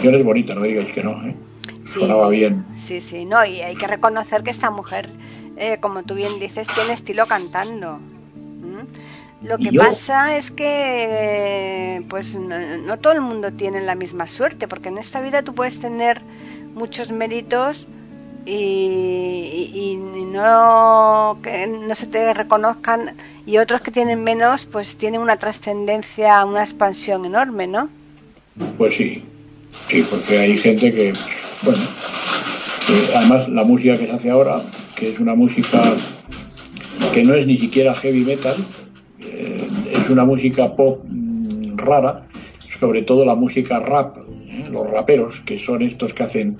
canción 0.00 0.14
es 0.14 0.24
bonita, 0.24 0.54
no 0.54 0.62
digáis 0.62 0.88
que 0.92 1.02
no, 1.02 1.10
¿eh? 1.26 1.34
Sí. 1.84 2.00
Sonaba 2.00 2.28
bien. 2.30 2.64
Sí, 2.78 3.00
sí, 3.02 3.24
no, 3.26 3.44
y 3.44 3.60
hay 3.60 3.76
que 3.76 3.86
reconocer 3.86 4.42
que 4.42 4.50
esta 4.50 4.70
mujer, 4.70 5.10
eh, 5.56 5.76
como 5.80 6.04
tú 6.04 6.14
bien 6.14 6.38
dices, 6.40 6.68
tiene 6.68 6.94
estilo 6.94 7.26
cantando. 7.26 7.98
¿Mm? 8.34 9.46
Lo 9.46 9.58
que 9.58 9.70
yo- 9.72 9.80
pasa 9.82 10.36
es 10.36 10.50
que, 10.50 12.02
pues, 12.08 12.34
no, 12.34 12.58
no 12.78 12.98
todo 12.98 13.12
el 13.12 13.20
mundo 13.20 13.52
tiene 13.52 13.80
la 13.82 13.94
misma 13.94 14.26
suerte, 14.26 14.68
porque 14.68 14.88
en 14.88 14.96
esta 14.98 15.20
vida 15.20 15.42
tú 15.42 15.54
puedes 15.54 15.80
tener 15.80 16.22
muchos 16.74 17.10
méritos 17.12 17.86
y, 18.46 18.52
y- 18.54 19.80
y 19.82 19.96
no 19.96 21.38
que 21.42 21.66
no 21.66 21.94
se 21.94 22.06
te 22.06 22.32
reconozcan 22.32 23.16
y 23.44 23.58
otros 23.58 23.80
que 23.82 23.90
tienen 23.90 24.22
menos, 24.24 24.64
pues 24.64 24.96
tienen 24.96 25.20
una 25.20 25.36
trascendencia, 25.36 26.42
una 26.46 26.60
expansión 26.62 27.24
enorme, 27.26 27.66
¿no? 27.66 27.88
Pues 28.78 28.94
sí, 28.96 29.24
sí, 29.88 30.04
porque 30.08 30.38
hay 30.38 30.58
gente 30.58 30.92
que, 30.92 31.12
bueno, 31.62 31.80
que 32.86 33.16
además 33.16 33.48
la 33.48 33.64
música 33.64 33.96
que 33.98 34.06
se 34.06 34.12
hace 34.12 34.30
ahora, 34.30 34.60
que 34.96 35.10
es 35.10 35.18
una 35.18 35.34
música 35.34 35.82
que 37.12 37.24
no 37.24 37.34
es 37.34 37.46
ni 37.46 37.58
siquiera 37.58 37.94
heavy 37.94 38.24
metal, 38.24 38.56
eh, 39.20 39.68
es 39.92 40.08
una 40.10 40.24
música 40.24 40.74
pop 40.76 41.02
mm, 41.04 41.76
rara, 41.78 42.26
sobre 42.78 43.02
todo 43.02 43.24
la 43.24 43.34
música 43.34 43.80
rap, 43.80 44.16
¿eh? 44.48 44.66
los 44.70 44.90
raperos, 44.90 45.40
que 45.42 45.58
son 45.58 45.82
estos 45.82 46.14
que 46.14 46.22
hacen. 46.22 46.56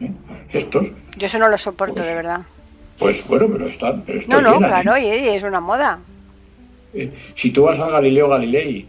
¿eh? 0.00 0.10
Estos, 0.52 0.86
Yo 1.16 1.26
eso 1.26 1.38
no 1.38 1.48
lo 1.48 1.58
soporto 1.58 1.94
Pues, 1.96 2.08
de 2.08 2.14
verdad. 2.14 2.40
pues 2.98 3.26
bueno, 3.28 3.46
pero 3.52 3.66
están, 3.68 4.02
pero 4.06 4.20
No, 4.28 4.40
no, 4.40 4.54
¿eh? 4.54 4.58
claro, 4.58 4.98
y, 4.98 5.04
y 5.06 5.28
es 5.28 5.42
una 5.42 5.60
moda. 5.60 6.00
Eh, 6.94 7.10
si 7.36 7.50
tú 7.50 7.62
vas 7.62 7.78
a 7.78 7.90
Galileo 7.90 8.28
Galilei, 8.28 8.86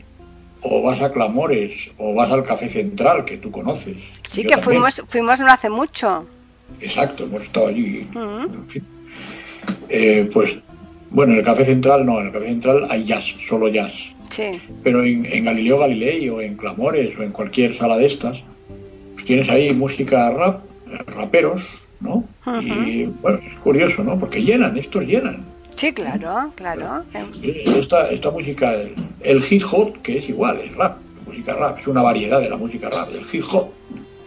o 0.63 0.81
vas 0.83 1.01
a 1.01 1.11
Clamores, 1.11 1.89
o 1.97 2.13
vas 2.13 2.31
al 2.31 2.43
Café 2.43 2.69
Central, 2.69 3.25
que 3.25 3.37
tú 3.37 3.51
conoces. 3.51 3.97
Sí, 4.23 4.43
que 4.43 4.49
también. 4.49 4.63
fuimos, 4.63 5.03
fuimos 5.07 5.39
no 5.39 5.51
hace 5.51 5.69
mucho. 5.69 6.25
Exacto, 6.79 7.23
hemos 7.25 7.43
estado 7.43 7.67
allí. 7.67 8.07
Mm. 8.13 8.53
en 8.53 8.67
fin. 8.67 8.83
Eh, 9.89 10.29
pues, 10.31 10.57
bueno, 11.09 11.33
en 11.33 11.39
el 11.39 11.45
Café 11.45 11.65
Central 11.65 12.05
no, 12.05 12.19
en 12.19 12.27
el 12.27 12.33
Café 12.33 12.47
Central 12.47 12.87
hay 12.89 13.03
jazz, 13.05 13.35
solo 13.45 13.67
jazz. 13.67 13.93
Sí, 14.29 14.61
Pero 14.81 15.03
en, 15.03 15.25
en 15.25 15.45
Galileo 15.45 15.79
Galilei, 15.79 16.29
o 16.29 16.39
en 16.39 16.55
Clamores, 16.55 17.17
o 17.17 17.23
en 17.23 17.31
cualquier 17.31 17.75
sala 17.75 17.97
de 17.97 18.05
estas, 18.05 18.41
pues 19.13 19.25
tienes 19.25 19.49
ahí 19.49 19.73
música 19.73 20.29
rap, 20.31 20.63
eh, 20.87 20.97
raperos, 21.07 21.67
¿no? 21.99 22.23
Y 22.61 23.05
bueno, 23.21 23.39
es 23.45 23.59
curioso, 23.59 24.03
¿no? 24.03 24.17
Porque 24.17 24.41
llenan, 24.41 24.77
estos 24.77 25.03
llenan. 25.03 25.50
Sí, 25.75 25.91
claro, 25.93 26.51
claro. 26.55 27.03
Esta, 27.43 28.09
esta 28.09 28.29
música, 28.31 28.73
el 29.21 29.43
hip 29.49 29.63
hop, 29.71 30.01
que 30.01 30.17
es 30.17 30.29
igual, 30.29 30.59
es 30.59 30.75
rap, 30.75 30.97
música 31.25 31.53
rap, 31.55 31.79
es 31.79 31.87
una 31.87 32.01
variedad 32.01 32.39
de 32.39 32.49
la 32.49 32.57
música 32.57 32.89
rap, 32.89 33.09
el 33.09 33.25
hip 33.31 33.43
hop. 33.51 33.69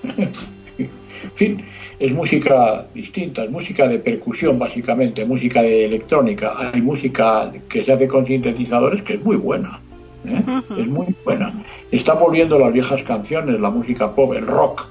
en 0.78 1.30
fin, 1.36 1.64
es 1.98 2.12
música 2.12 2.86
distinta, 2.94 3.44
es 3.44 3.50
música 3.50 3.88
de 3.88 3.98
percusión 3.98 4.58
básicamente, 4.58 5.24
música 5.24 5.62
de 5.62 5.86
electrónica, 5.86 6.54
hay 6.72 6.82
música 6.82 7.50
que 7.68 7.84
se 7.84 7.92
hace 7.92 8.08
con 8.08 8.26
sintetizadores 8.26 9.02
que 9.02 9.14
es 9.14 9.24
muy 9.24 9.36
buena, 9.36 9.80
¿eh? 10.26 10.42
es 10.78 10.86
muy 10.86 11.14
buena. 11.24 11.52
Están 11.90 12.18
volviendo 12.18 12.58
las 12.58 12.72
viejas 12.72 13.02
canciones, 13.04 13.60
la 13.60 13.70
música 13.70 14.14
pop, 14.14 14.34
el 14.34 14.46
rock, 14.46 14.86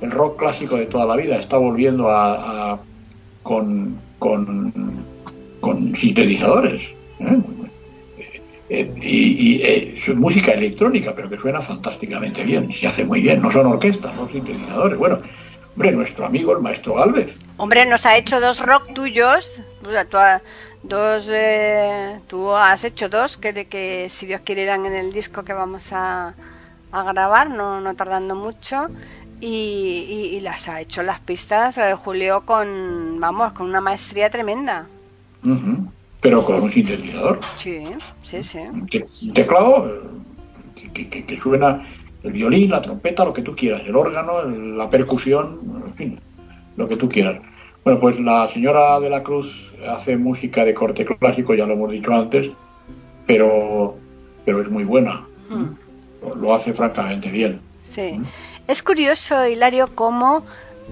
el 0.00 0.10
rock 0.10 0.38
clásico 0.38 0.76
de 0.76 0.86
toda 0.86 1.04
la 1.06 1.16
vida, 1.16 1.36
está 1.36 1.56
volviendo 1.58 2.08
a, 2.08 2.72
a- 2.72 2.80
con, 3.42 3.96
con, 4.18 4.72
sintetizadores. 5.96 6.82
¿eh? 7.20 7.38
Eh, 8.68 8.92
y 9.02 9.56
y, 9.56 9.62
eh, 9.64 10.14
música 10.14 10.52
electrónica, 10.52 11.12
pero 11.14 11.28
que 11.28 11.36
suena 11.38 11.60
fantásticamente 11.60 12.44
bien, 12.44 12.72
se 12.72 12.86
hace 12.86 13.04
muy 13.04 13.20
bien. 13.20 13.40
No 13.40 13.50
son 13.50 13.66
orquestas, 13.66 14.14
son 14.14 14.30
sintetizadores. 14.30 14.96
Bueno, 14.96 15.18
hombre, 15.74 15.92
nuestro 15.92 16.24
amigo 16.26 16.52
el 16.52 16.62
maestro 16.62 16.94
Galvez, 16.94 17.36
Hombre, 17.56 17.84
nos 17.84 18.06
ha 18.06 18.16
hecho 18.16 18.40
dos 18.40 18.60
rock 18.60 18.94
tuyos. 18.94 19.50
tú, 19.82 20.16
ha- 20.16 20.40
dos, 20.82 21.26
eh, 21.30 22.20
tú 22.28 22.50
has 22.54 22.84
hecho 22.84 23.08
dos 23.08 23.36
que, 23.36 23.52
de 23.52 23.64
que 23.66 24.06
si 24.08 24.26
Dios 24.26 24.40
quiere 24.44 24.62
irán 24.62 24.86
en 24.86 24.94
el 24.94 25.12
disco 25.12 25.42
que 25.44 25.52
vamos 25.52 25.92
a, 25.92 26.32
a 26.92 27.02
grabar, 27.12 27.50
no, 27.50 27.80
no 27.80 27.94
tardando 27.96 28.34
mucho. 28.36 28.86
Y, 29.40 30.06
y- 30.08 30.36
y 30.36 30.40
las 30.40 30.68
ha 30.68 30.80
hecho 30.80 31.02
las 31.02 31.18
pistas 31.20 31.76
eh, 31.78 31.94
Julio 31.94 32.42
con, 32.46 33.18
vamos, 33.18 33.52
con 33.52 33.66
una 33.66 33.80
maestría 33.80 34.30
tremenda. 34.30 34.86
Ujú, 35.44 35.90
pero 36.20 36.44
con 36.44 36.62
un 36.62 36.70
sintetizador. 36.70 37.40
Sí, 37.56 37.82
sí, 38.22 38.42
sí. 38.42 38.58
Un 38.58 39.32
teclado 39.32 40.02
que, 40.94 41.08
que- 41.08 41.24
que 41.24 41.40
suena 41.40 41.86
el 42.22 42.32
violín, 42.32 42.70
la 42.70 42.82
trompeta, 42.82 43.24
lo 43.24 43.32
que 43.32 43.42
tú 43.42 43.54
quieras, 43.56 43.82
el 43.86 43.96
órgano, 43.96 44.42
la 44.42 44.90
percusión, 44.90 45.60
en 45.86 45.94
fin, 45.94 46.20
lo 46.76 46.86
que 46.88 46.96
tú 46.96 47.08
quieras. 47.08 47.40
Bueno, 47.84 47.98
pues 47.98 48.20
la 48.20 48.46
señora 48.48 49.00
de 49.00 49.08
la 49.08 49.22
Cruz 49.22 49.50
hace 49.88 50.16
música 50.18 50.64
de 50.66 50.74
corte 50.74 51.06
clásico, 51.06 51.54
ya 51.54 51.64
lo 51.64 51.72
hemos 51.72 51.90
dicho 51.90 52.12
antes, 52.12 52.50
pero, 53.26 53.96
pero 54.44 54.60
es 54.60 54.70
muy 54.70 54.84
buena, 54.84 55.26
Lo, 56.22 56.34
lo 56.34 56.54
hace 56.54 56.74
francamente 56.74 57.30
bien. 57.30 57.60
Sí. 57.82 58.20
Es 58.68 58.82
curioso, 58.82 59.46
Hilario, 59.46 59.88
cómo, 59.94 60.44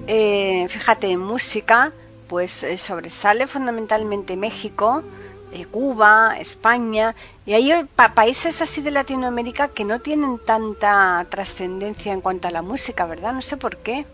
eh, 0.07 0.65
fíjate, 0.67 1.11
en 1.11 1.19
música, 1.19 1.91
pues 2.29 2.63
eh, 2.63 2.77
sobresale 2.77 3.47
fundamentalmente 3.47 4.37
México, 4.37 5.03
eh, 5.51 5.65
Cuba, 5.65 6.37
España, 6.39 7.15
y 7.45 7.53
hay 7.53 7.71
eh, 7.71 7.85
pa- 7.95 8.13
países 8.13 8.61
así 8.61 8.81
de 8.81 8.91
Latinoamérica 8.91 9.69
que 9.69 9.83
no 9.83 9.99
tienen 9.99 10.37
tanta 10.45 11.25
trascendencia 11.29 12.13
en 12.13 12.21
cuanto 12.21 12.47
a 12.47 12.51
la 12.51 12.61
música, 12.61 13.05
¿verdad? 13.07 13.33
No 13.33 13.41
sé 13.41 13.57
por 13.57 13.77
qué. 13.77 14.05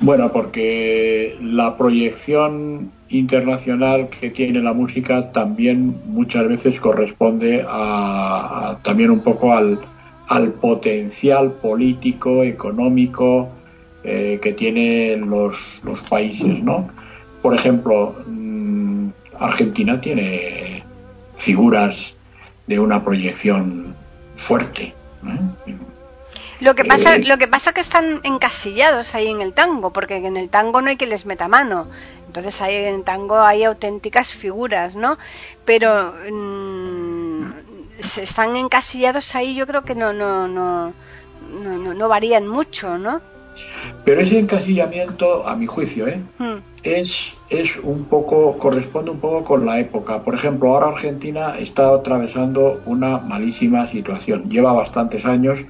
Bueno, 0.00 0.32
porque 0.32 1.36
la 1.40 1.76
proyección 1.76 2.92
internacional 3.08 4.08
que 4.08 4.30
tiene 4.30 4.60
la 4.60 4.72
música 4.72 5.30
también 5.32 6.00
muchas 6.06 6.48
veces 6.48 6.80
corresponde 6.80 7.64
a, 7.68 8.70
a- 8.70 8.78
también 8.82 9.10
un 9.10 9.20
poco 9.20 9.52
al, 9.52 9.78
al 10.28 10.54
potencial 10.54 11.52
político, 11.52 12.42
económico 12.42 13.50
eh, 14.06 14.38
que 14.40 14.52
tienen 14.52 15.28
los, 15.28 15.80
los 15.82 16.00
países, 16.02 16.62
¿no? 16.62 16.88
Por 17.42 17.54
ejemplo, 17.54 18.14
mm, 18.24 19.08
Argentina 19.40 20.00
tiene 20.00 20.84
figuras 21.36 22.14
de 22.68 22.78
una 22.78 23.04
proyección 23.04 23.96
fuerte. 24.36 24.94
¿eh? 25.66 25.74
Lo 26.60 26.74
que 26.74 26.84
pasa, 26.84 27.16
Eh. 27.16 27.24
lo 27.24 27.36
que 27.36 27.48
pasa 27.48 27.72
que 27.72 27.80
están 27.80 28.20
encasillados 28.22 29.14
ahí 29.14 29.28
en 29.28 29.40
el 29.40 29.52
tango, 29.52 29.92
porque 29.92 30.16
en 30.16 30.36
el 30.36 30.48
tango 30.48 30.80
no 30.80 30.88
hay 30.88 30.96
que 30.96 31.06
les 31.06 31.26
meta 31.26 31.48
mano. 31.48 31.88
Entonces 32.28 32.62
ahí 32.62 32.76
en 32.76 32.94
el 32.94 33.02
tango 33.04 33.40
hay 33.40 33.64
auténticas 33.64 34.30
figuras, 34.30 34.96
¿no? 34.96 35.18
Pero 35.64 36.14
mm, 36.30 37.44
se 38.00 38.22
están 38.22 38.56
encasillados 38.56 39.34
ahí, 39.34 39.54
yo 39.54 39.66
creo 39.66 39.82
que 39.82 39.94
no, 39.94 40.12
no, 40.12 40.46
no, 40.48 40.92
no, 41.50 41.78
no, 41.78 41.94
no 41.94 42.08
varían 42.08 42.46
mucho, 42.46 42.98
¿no? 42.98 43.20
Pero 44.04 44.20
ese 44.20 44.38
encasillamiento, 44.38 45.46
a 45.46 45.56
mi 45.56 45.66
juicio, 45.66 46.06
¿eh? 46.06 46.20
Mm, 46.38 46.58
es, 46.82 47.34
es 47.50 47.76
un 47.82 48.04
poco, 48.04 48.56
corresponde 48.58 49.10
un 49.10 49.18
poco 49.20 49.44
con 49.44 49.66
la 49.66 49.80
época. 49.80 50.20
Por 50.20 50.34
ejemplo, 50.34 50.68
ahora 50.74 50.88
Argentina 50.88 51.58
está 51.58 51.90
atravesando 51.90 52.80
una 52.86 53.18
malísima 53.18 53.88
situación. 53.88 54.48
Lleva 54.48 54.72
bastantes 54.72 55.24
años 55.24 55.60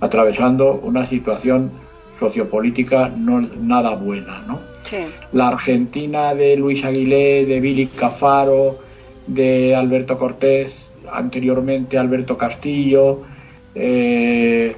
atravesando 0.00 0.74
una 0.82 1.06
situación 1.06 1.70
sociopolítica 2.18 3.08
no 3.08 3.40
nada 3.40 3.94
buena, 3.94 4.42
¿no? 4.46 4.60
sí, 4.84 4.96
La 5.32 5.48
Argentina 5.48 6.34
de 6.34 6.56
Luis 6.56 6.84
Aguilé, 6.84 7.46
de 7.46 7.60
Billy 7.60 7.86
Cafaro, 7.86 8.78
de 9.26 9.74
Alberto 9.76 10.18
Cortés, 10.18 10.74
anteriormente 11.12 11.96
Alberto 11.96 12.36
Castillo, 12.36 13.22
eh, 13.74 14.74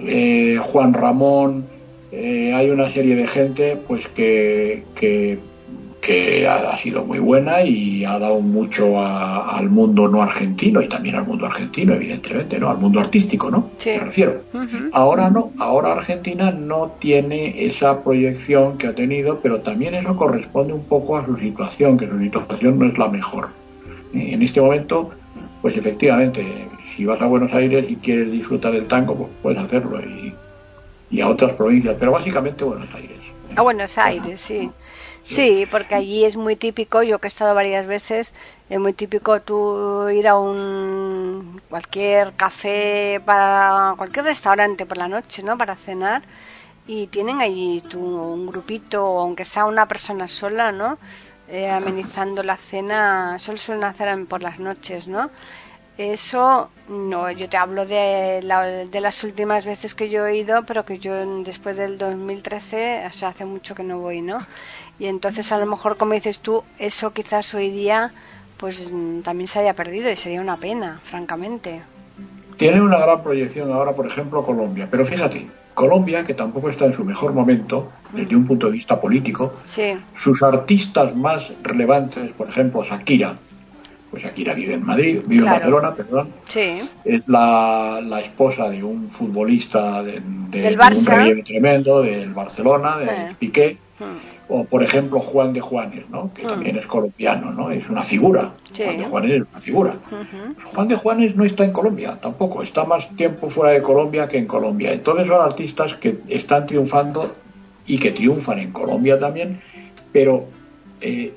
eh, 0.00 0.58
Juan 0.62 0.92
Ramón, 0.92 1.66
eh, 2.12 2.52
hay 2.54 2.70
una 2.70 2.88
serie 2.90 3.16
de 3.16 3.26
gente 3.26 3.76
pues 3.86 4.06
que, 4.08 4.82
que, 4.94 5.38
que 6.00 6.46
ha, 6.46 6.76
sido 6.78 7.04
muy 7.04 7.18
buena 7.18 7.62
y 7.62 8.04
ha 8.04 8.18
dado 8.18 8.40
mucho 8.40 8.98
a- 8.98 9.58
al 9.58 9.68
mundo 9.68 10.08
no 10.08 10.22
argentino 10.22 10.80
y 10.80 10.88
también 10.88 11.16
al 11.16 11.26
mundo 11.26 11.46
argentino, 11.46 11.92
evidentemente, 11.94 12.58
¿no? 12.58 12.70
Al 12.70 12.78
mundo 12.78 13.00
artístico, 13.00 13.50
¿no? 13.50 13.68
Sí. 13.78 13.90
Me 13.90 14.04
refiero. 14.04 14.42
Ahora 14.92 15.28
no, 15.30 15.50
ahora 15.58 15.92
Argentina 15.92 16.50
no 16.50 16.92
tiene 17.00 17.66
esa 17.66 18.02
proyección 18.02 18.78
que 18.78 18.86
ha 18.86 18.94
tenido, 18.94 19.40
pero 19.42 19.60
también 19.60 19.94
eso 19.94 20.14
corresponde 20.16 20.72
un 20.72 20.84
poco 20.84 21.16
a 21.18 21.26
su 21.26 21.36
situación, 21.36 21.98
que 21.98 22.08
su 22.08 22.18
situación 22.18 22.78
no 22.78 22.86
es 22.86 22.96
la 22.96 23.08
mejor. 23.08 23.48
En 24.14 24.40
este 24.42 24.60
momento, 24.60 25.10
pues 25.68 25.76
efectivamente, 25.76 26.66
si 26.96 27.04
vas 27.04 27.20
a 27.20 27.26
Buenos 27.26 27.52
Aires 27.52 27.84
y 27.86 27.96
quieres 27.96 28.32
disfrutar 28.32 28.72
del 28.72 28.88
tango, 28.88 29.14
pues 29.14 29.30
puedes 29.42 29.58
hacerlo 29.58 30.00
y, 30.00 30.34
y 31.10 31.20
a 31.20 31.28
otras 31.28 31.52
provincias, 31.52 31.94
pero 32.00 32.12
básicamente 32.12 32.64
Buenos 32.64 32.88
Aires. 32.94 33.18
A 33.54 33.60
Buenos 33.60 33.98
Aires, 33.98 34.40
sí. 34.40 34.70
Sí, 35.24 35.66
porque 35.70 35.94
allí 35.94 36.24
es 36.24 36.38
muy 36.38 36.56
típico, 36.56 37.02
yo 37.02 37.18
que 37.18 37.26
he 37.26 37.28
estado 37.28 37.54
varias 37.54 37.86
veces, 37.86 38.32
es 38.70 38.80
muy 38.80 38.94
típico 38.94 39.40
tú 39.42 40.08
ir 40.08 40.26
a 40.26 40.38
un 40.38 41.60
cualquier 41.68 42.32
café 42.32 43.20
para 43.22 43.92
cualquier 43.98 44.24
restaurante 44.24 44.86
por 44.86 44.96
la 44.96 45.08
noche, 45.08 45.42
¿no? 45.42 45.58
Para 45.58 45.76
cenar 45.76 46.22
y 46.86 47.08
tienen 47.08 47.42
allí 47.42 47.82
tú 47.86 48.00
un 48.00 48.46
grupito, 48.46 49.04
aunque 49.18 49.44
sea 49.44 49.66
una 49.66 49.86
persona 49.86 50.28
sola, 50.28 50.72
¿no? 50.72 50.96
Eh, 51.50 51.70
amenizando 51.70 52.42
la 52.42 52.58
cena, 52.58 53.36
eso 53.36 53.52
lo 53.52 53.58
suelen 53.58 53.84
hacer 53.84 54.26
por 54.26 54.42
las 54.42 54.58
noches, 54.58 55.08
¿no? 55.08 55.30
Eso, 55.98 56.70
no, 56.88 57.28
yo 57.32 57.48
te 57.48 57.56
hablo 57.56 57.84
de, 57.84 58.40
la- 58.44 58.62
de 58.64 59.00
las 59.00 59.24
últimas 59.24 59.66
veces 59.66 59.94
que 59.94 60.08
yo 60.08 60.24
he 60.26 60.36
ido, 60.38 60.62
pero 60.64 60.84
que 60.84 60.98
yo 61.00 61.12
después 61.42 61.76
del 61.76 61.98
2013, 61.98 63.04
o 63.06 63.12
sea, 63.12 63.30
hace 63.30 63.44
mucho 63.44 63.74
que 63.74 63.82
no 63.82 63.98
voy, 63.98 64.22
¿no? 64.22 64.38
Y 65.00 65.06
entonces 65.06 65.50
a 65.50 65.58
lo 65.58 65.66
mejor, 65.66 65.96
como 65.96 66.14
dices 66.14 66.38
tú, 66.38 66.62
eso 66.78 67.12
quizás 67.12 67.52
hoy 67.52 67.70
día, 67.70 68.12
pues 68.58 68.92
también 69.24 69.48
se 69.48 69.58
haya 69.58 69.74
perdido 69.74 70.08
y 70.10 70.14
sería 70.16 70.40
una 70.40 70.56
pena, 70.56 71.00
francamente. 71.02 71.82
Tiene 72.56 72.80
una 72.80 72.98
gran 72.98 73.22
proyección 73.24 73.72
ahora, 73.72 73.92
por 73.94 74.06
ejemplo, 74.06 74.44
Colombia, 74.46 74.86
pero 74.90 75.04
fíjate, 75.04 75.48
Colombia, 75.74 76.24
que 76.24 76.34
tampoco 76.34 76.70
está 76.70 76.84
en 76.86 76.94
su 76.94 77.04
mejor 77.04 77.32
momento 77.32 77.90
desde 78.12 78.34
un 78.36 78.46
punto 78.46 78.66
de 78.66 78.72
vista 78.72 79.00
político, 79.00 79.52
Sí, 79.64 79.96
sus 80.16 80.42
artistas 80.44 81.14
más 81.16 81.52
relevantes, 81.62 82.32
por 82.32 82.48
ejemplo, 82.48 82.82
Shakira, 82.84 83.36
pues 84.10 84.22
Shakira 84.22 84.54
vive 84.54 84.74
en 84.74 84.84
Madrid, 84.86 85.20
vive 85.26 85.42
Claro. 85.42 85.56
en 85.56 85.60
Barcelona, 85.60 85.94
perdón, 85.94 86.32
sí, 86.48 86.80
es 87.04 87.22
la, 87.28 88.00
la 88.02 88.20
esposa 88.20 88.68
de 88.70 88.82
un 88.82 89.10
futbolista 89.10 90.02
de, 90.02 90.20
de- 90.22 90.60
Del 90.62 90.62
de 90.62 90.70
un 90.74 90.78
Barça. 90.80 91.44
tremendo, 91.44 92.02
del 92.02 92.32
Barcelona, 92.32 92.96
de 92.96 93.04
Eh. 93.06 93.36
Piqué, 93.38 93.78
mm, 93.98 94.50
o 94.50 94.64
por 94.64 94.82
ejemplo 94.82 95.20
Juan 95.20 95.52
de 95.52 95.60
Juanes, 95.60 96.08
¿no? 96.08 96.32
que 96.32 96.42
Mm. 96.44 96.48
también 96.48 96.78
es 96.78 96.86
colombiano, 96.86 97.52
¿no? 97.52 97.70
es 97.70 97.86
una 97.90 98.02
figura, 98.02 98.52
Sí. 98.72 98.82
Juan 98.84 98.96
de 98.98 99.04
Juanes 99.04 99.30
es 99.32 99.42
una 99.52 99.60
figura. 99.60 99.90
ujú, 100.10 100.54
Juan 100.74 100.88
de 100.88 100.94
Juanes 100.96 101.36
no 101.36 101.44
está 101.44 101.64
en 101.64 101.72
Colombia, 101.72 102.18
tampoco, 102.20 102.62
está 102.62 102.84
más 102.84 103.08
tiempo 103.16 103.50
fuera 103.50 103.72
de 103.72 103.82
Colombia 103.82 104.26
que 104.26 104.38
en 104.38 104.46
Colombia. 104.46 104.92
Entonces 104.92 105.26
son 105.26 105.42
artistas 105.42 105.94
que 105.96 106.16
están 106.28 106.66
triunfando 106.66 107.34
y 107.86 107.98
que 107.98 108.10
triunfan 108.12 108.58
en 108.58 108.72
Colombia 108.72 109.18
también, 109.18 109.60
pero 110.12 110.46
eh, 111.02 111.32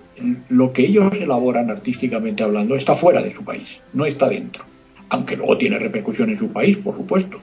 lo 0.50 0.74
que 0.74 0.84
ellos 0.84 1.14
elaboran 1.20 1.70
artísticamente 1.70 2.44
hablando 2.44 2.76
está 2.76 2.96
fuera 2.96 3.22
de 3.22 3.34
su 3.34 3.44
país, 3.44 3.80
no 3.94 4.06
está 4.06 4.30
dentro. 4.30 4.64
Aunque 5.10 5.36
luego 5.36 5.58
tiene 5.58 5.78
repercusión 5.78 6.30
en 6.30 6.38
su 6.38 6.50
país, 6.52 6.78
por 6.78 6.96
supuesto, 6.96 7.40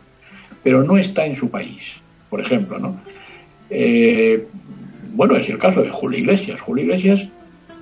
pero 0.62 0.82
no 0.82 0.96
está 0.96 1.26
en 1.26 1.36
su 1.36 1.50
país, 1.50 2.00
por 2.30 2.40
ejemplo, 2.40 2.78
¿no? 2.78 3.00
Eh, 3.70 4.46
bueno, 5.14 5.36
es 5.36 5.48
el 5.48 5.58
caso 5.58 5.82
de 5.82 5.90
Julio 5.90 6.18
Iglesias. 6.20 6.60
Julio 6.60 6.84
Iglesias, 6.84 7.26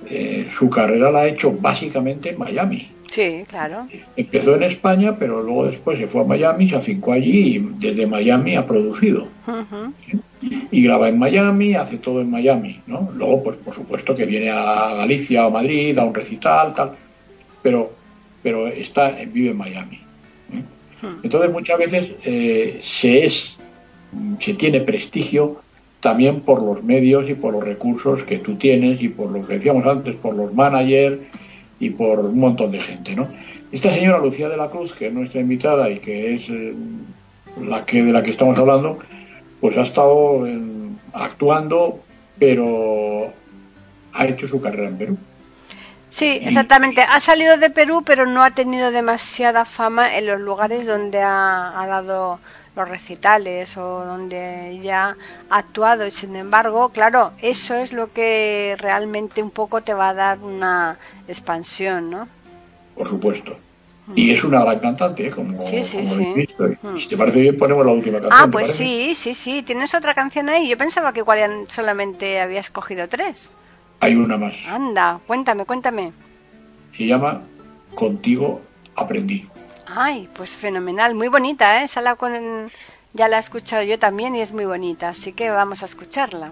eh, 0.09 0.47
su 0.51 0.69
carrera 0.69 1.11
la 1.11 1.19
ha 1.19 1.27
hecho 1.27 1.51
básicamente 1.51 2.29
en 2.29 2.39
Miami. 2.39 2.89
sí, 3.09 3.43
claro, 3.47 3.87
Empezó 4.15 4.55
en 4.55 4.63
España, 4.63 5.15
pero 5.17 5.41
luego 5.41 5.65
después 5.65 5.97
se 5.97 6.07
fue 6.07 6.21
a 6.21 6.25
Miami, 6.25 6.69
se 6.69 6.75
afincó 6.75 7.13
allí 7.13 7.55
y 7.55 7.69
desde 7.79 8.05
Miami 8.05 8.55
ha 8.55 8.65
producido. 8.65 9.27
ujú, 9.47 9.93
Y 10.41 10.83
graba 10.83 11.09
en 11.09 11.17
Miami, 11.17 11.73
hace 11.73 11.97
todo 11.97 12.21
en 12.21 12.29
Miami, 12.29 12.81
¿no? 12.85 13.09
Luego, 13.15 13.43
pues 13.43 13.57
por 13.57 13.73
supuesto 13.73 14.15
que 14.15 14.25
viene 14.25 14.51
a 14.51 14.93
Galicia 14.95 15.47
o 15.47 15.51
Madrid, 15.51 15.97
a 15.97 16.03
un 16.03 16.13
recital, 16.13 16.75
tal, 16.75 16.91
pero, 17.63 17.91
pero 18.43 18.67
está, 18.67 19.11
vive 19.11 19.51
en 19.51 19.57
Miami. 19.57 19.99
¿eh? 20.53 20.61
Hmm. 21.01 21.19
Entonces 21.23 21.51
muchas 21.51 21.79
veces 21.79 22.11
eh, 22.23 22.77
se 22.81 23.25
es, 23.25 23.57
se 24.39 24.53
tiene 24.53 24.81
prestigio 24.81 25.61
también 25.99 26.41
por 26.41 26.61
los 26.61 26.83
medios 26.83 27.27
y 27.29 27.33
por 27.33 27.53
los 27.53 27.63
recursos 27.63 28.23
que 28.23 28.37
tú 28.37 28.55
tienes 28.55 29.01
y 29.01 29.09
por 29.09 29.31
lo 29.31 29.45
que 29.45 29.55
decíamos 29.55 29.85
antes, 29.85 30.15
por 30.15 30.35
los 30.35 30.53
managers 30.53 31.19
y 31.79 31.89
por 31.89 32.19
un 32.19 32.39
montón 32.39 32.71
de 32.71 32.79
gente, 32.79 33.15
¿no? 33.15 33.27
Esta 33.71 33.93
señora 33.93 34.19
Lucía 34.19 34.47
de 34.47 34.57
la 34.57 34.69
Cruz, 34.69 34.93
que 34.93 35.07
es 35.07 35.13
nuestra 35.13 35.41
invitada 35.41 35.89
y 35.89 35.99
que 35.99 36.35
es 36.35 36.49
eh, 36.49 36.73
la 37.61 37.85
que 37.85 38.03
de 38.03 38.11
la 38.11 38.23
que 38.23 38.31
estamos 38.31 38.57
hablando, 38.57 38.99
pues 39.61 39.77
ha 39.77 39.81
estado 39.81 40.45
eh, 40.47 40.59
actuando, 41.13 41.99
pero 42.39 43.31
ha 44.13 44.25
hecho 44.25 44.47
su 44.47 44.61
carrera 44.61 44.87
en 44.87 44.97
Perú. 44.97 45.17
Sí, 46.09 46.39
exactamente. 46.41 47.01
Ha 47.01 47.19
salido 47.19 47.57
de 47.57 47.69
Perú, 47.69 48.01
pero 48.05 48.25
no 48.25 48.43
ha 48.43 48.51
tenido 48.51 48.91
demasiada 48.91 49.65
fama 49.65 50.17
en 50.17 50.27
los 50.27 50.39
lugares 50.39 50.87
donde 50.87 51.21
ha, 51.21 51.79
ha 51.79 51.85
dado 51.85 52.39
los 52.75 52.87
recitales 52.87 53.75
o 53.75 54.05
donde 54.05 54.79
ya 54.81 55.17
ha 55.49 55.57
actuado. 55.57 56.07
Y 56.07 56.11
sin 56.11 56.35
embargo, 56.35 56.89
claro, 56.89 57.33
eso 57.41 57.75
es 57.75 57.91
lo 57.91 58.13
que 58.13 58.75
realmente 58.79 59.43
un 59.43 59.51
poco 59.51 59.81
te 59.81 59.93
va 59.93 60.09
a 60.09 60.13
dar 60.13 60.39
una 60.39 60.97
expansión, 61.27 62.09
¿no? 62.09 62.27
por 62.97 63.07
supuesto. 63.07 63.57
Y 64.15 64.31
es 64.31 64.43
una 64.43 64.63
gran 64.63 64.79
cantante, 64.79 65.27
¿eh? 65.27 65.31
como, 65.31 65.59
Sí, 65.67 65.83
sí, 65.83 65.97
como 65.97 66.07
sí. 66.07 66.33
visto. 66.35 66.63
Mm. 66.81 66.97
Si 66.97 67.07
te 67.07 67.17
parece 67.17 67.41
bien, 67.41 67.57
ponemos 67.57 67.85
la 67.85 67.91
última 67.91 68.19
canción. 68.19 68.39
Ah, 68.41 68.45
¿te 68.45 68.51
pues 68.51 68.71
sí, 68.71 69.13
sí, 69.15 69.33
sí. 69.33 69.63
Tienes 69.63 69.93
otra 69.93 70.13
canción 70.13 70.49
ahí. 70.49 70.69
Yo 70.69 70.77
pensaba 70.77 71.11
que 71.13 71.19
igual 71.19 71.65
solamente 71.67 72.39
habías 72.39 72.69
cogido 72.69 73.07
tres. 73.09 73.49
Hay 73.99 74.15
una 74.15 74.37
más. 74.37 74.55
Anda, 74.67 75.19
cuéntame, 75.27 75.65
cuéntame. 75.65 76.13
Se 76.95 77.05
llama 77.05 77.41
Contigo 77.95 78.61
aprendí. 78.95 79.47
Ay, 79.87 80.29
pues 80.33 80.55
fenomenal, 80.55 81.15
muy 81.15 81.27
bonita, 81.29 81.81
¿eh? 81.81 81.85
Esa 81.85 82.01
la 82.01 82.15
con... 82.15 82.71
ya 83.13 83.27
la 83.27 83.37
he 83.37 83.39
escuchado 83.39 83.83
yo 83.83 83.97
también 83.97 84.35
y 84.35 84.41
es 84.41 84.51
muy 84.51 84.65
bonita, 84.65 85.09
así 85.09 85.31
que 85.33 85.49
vamos 85.49 85.81
a 85.81 85.85
escucharla. 85.85 86.51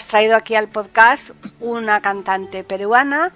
hemos 0.00 0.08
traído 0.08 0.34
aquí 0.34 0.54
al 0.54 0.68
podcast 0.68 1.32
una 1.60 2.00
cantante 2.00 2.64
peruana 2.64 3.32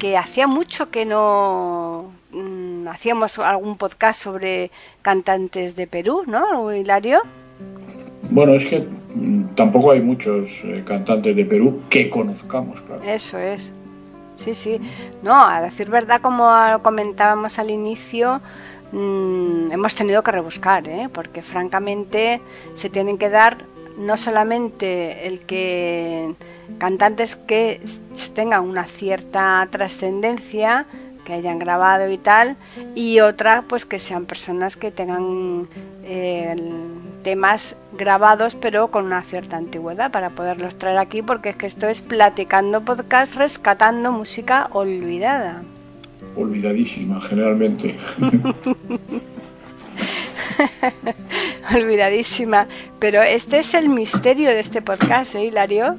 que 0.00 0.16
hacía 0.16 0.48
mucho 0.48 0.90
que 0.90 1.04
no 1.04 2.10
mm, 2.32 2.88
hacíamos 2.88 3.38
algún 3.38 3.76
podcast 3.76 4.20
sobre 4.20 4.72
cantantes 5.00 5.76
de 5.76 5.86
Perú, 5.86 6.24
¿no, 6.26 6.74
Hilario? 6.74 7.20
Bueno, 8.30 8.54
es 8.54 8.66
que 8.66 8.80
mm, 8.80 9.54
tampoco 9.54 9.92
hay 9.92 10.00
muchos 10.00 10.48
eh, 10.64 10.82
cantantes 10.84 11.36
de 11.36 11.44
Perú 11.44 11.82
que 11.88 12.10
conozcamos, 12.10 12.80
claro. 12.80 13.00
Eso 13.04 13.38
es. 13.38 13.72
Sí, 14.34 14.54
sí. 14.54 14.80
No, 15.22 15.40
a 15.46 15.62
decir 15.62 15.88
verdad, 15.88 16.20
como 16.20 16.50
comentábamos 16.82 17.60
al 17.60 17.70
inicio, 17.70 18.40
mm, 18.90 19.70
hemos 19.70 19.94
tenido 19.94 20.24
que 20.24 20.32
rebuscar, 20.32 20.88
¿eh? 20.88 21.08
porque 21.12 21.42
francamente 21.42 22.40
se 22.74 22.90
tienen 22.90 23.18
que 23.18 23.28
dar 23.28 23.58
no 23.98 24.16
solamente 24.16 25.26
el 25.26 25.40
que 25.40 26.34
cantantes 26.78 27.36
que 27.36 27.80
tengan 28.34 28.64
una 28.64 28.84
cierta 28.84 29.66
trascendencia, 29.70 30.86
que 31.24 31.32
hayan 31.34 31.58
grabado 31.58 32.10
y 32.10 32.16
tal, 32.16 32.56
y 32.94 33.20
otra 33.20 33.64
pues 33.68 33.84
que 33.84 33.98
sean 33.98 34.24
personas 34.24 34.76
que 34.76 34.90
tengan 34.90 35.68
eh, 36.04 36.56
temas 37.22 37.76
grabados 37.98 38.54
pero 38.54 38.88
con 38.88 39.04
una 39.04 39.22
cierta 39.22 39.56
antigüedad 39.56 40.10
para 40.10 40.30
poderlos 40.30 40.76
traer 40.76 40.98
aquí 40.98 41.20
porque 41.20 41.50
es 41.50 41.56
que 41.56 41.66
esto 41.66 41.88
es 41.88 42.00
platicando 42.00 42.82
podcast 42.82 43.34
rescatando 43.34 44.12
música 44.12 44.68
olvidada. 44.72 45.62
Olvidadísima 46.36 47.20
generalmente. 47.20 47.98
Olvidadísima. 51.74 52.66
Pero 52.98 53.22
este 53.22 53.58
es 53.58 53.74
el 53.74 53.88
misterio 53.88 54.50
de 54.50 54.60
este 54.60 54.82
podcast, 54.82 55.34
¿eh, 55.34 55.44
Hilario? 55.44 55.96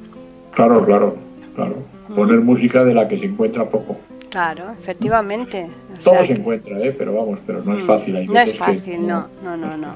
Claro, 0.54 0.86
claro, 0.86 1.16
claro. 1.56 1.76
Poner 2.16 2.40
música 2.40 2.84
de 2.84 2.94
la 2.94 3.08
que 3.08 3.20
se 3.20 3.26
encuentra 3.26 3.66
poco. 3.66 3.98
Claro, 4.30 4.72
efectivamente. 4.78 5.68
Todo 6.04 6.26
se 6.26 6.34
encuentra, 6.34 6.80
¿eh? 6.80 6.94
pero 6.98 7.16
vamos, 7.16 7.40
pero 7.46 7.64
no 7.64 7.78
es 7.78 7.84
mm, 7.84 7.88
fácil. 7.88 8.26
no 8.26 8.40
es 8.40 8.58
fácil, 8.58 9.08
no, 9.08 9.28
no, 9.44 9.58
no, 9.58 9.78
no. 9.78 9.96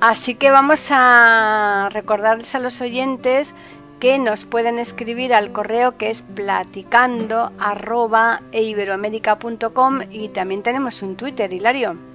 Así 0.00 0.34
que 0.34 0.50
vamos 0.50 0.88
a 0.90 1.88
recordarles 1.92 2.54
a 2.54 2.58
los 2.58 2.80
oyentes 2.80 3.54
que 4.00 4.18
nos 4.18 4.44
pueden 4.44 4.80
escribir 4.80 5.32
al 5.32 5.52
correo 5.52 5.96
que 5.96 6.10
es 6.10 6.22
platicando 6.22 7.52
arroba 7.60 8.42
y 8.50 8.74
también 10.28 10.62
tenemos 10.62 11.02
un 11.02 11.14
Twitter, 11.14 11.52
Hilario. 11.52 12.11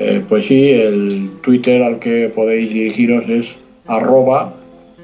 Eh, 0.00 0.24
pues 0.26 0.46
sí, 0.46 0.70
el 0.70 1.30
Twitter 1.42 1.82
al 1.82 1.98
que 1.98 2.32
podéis 2.34 2.72
dirigiros 2.72 3.28
es 3.28 3.48
arroba 3.86 4.54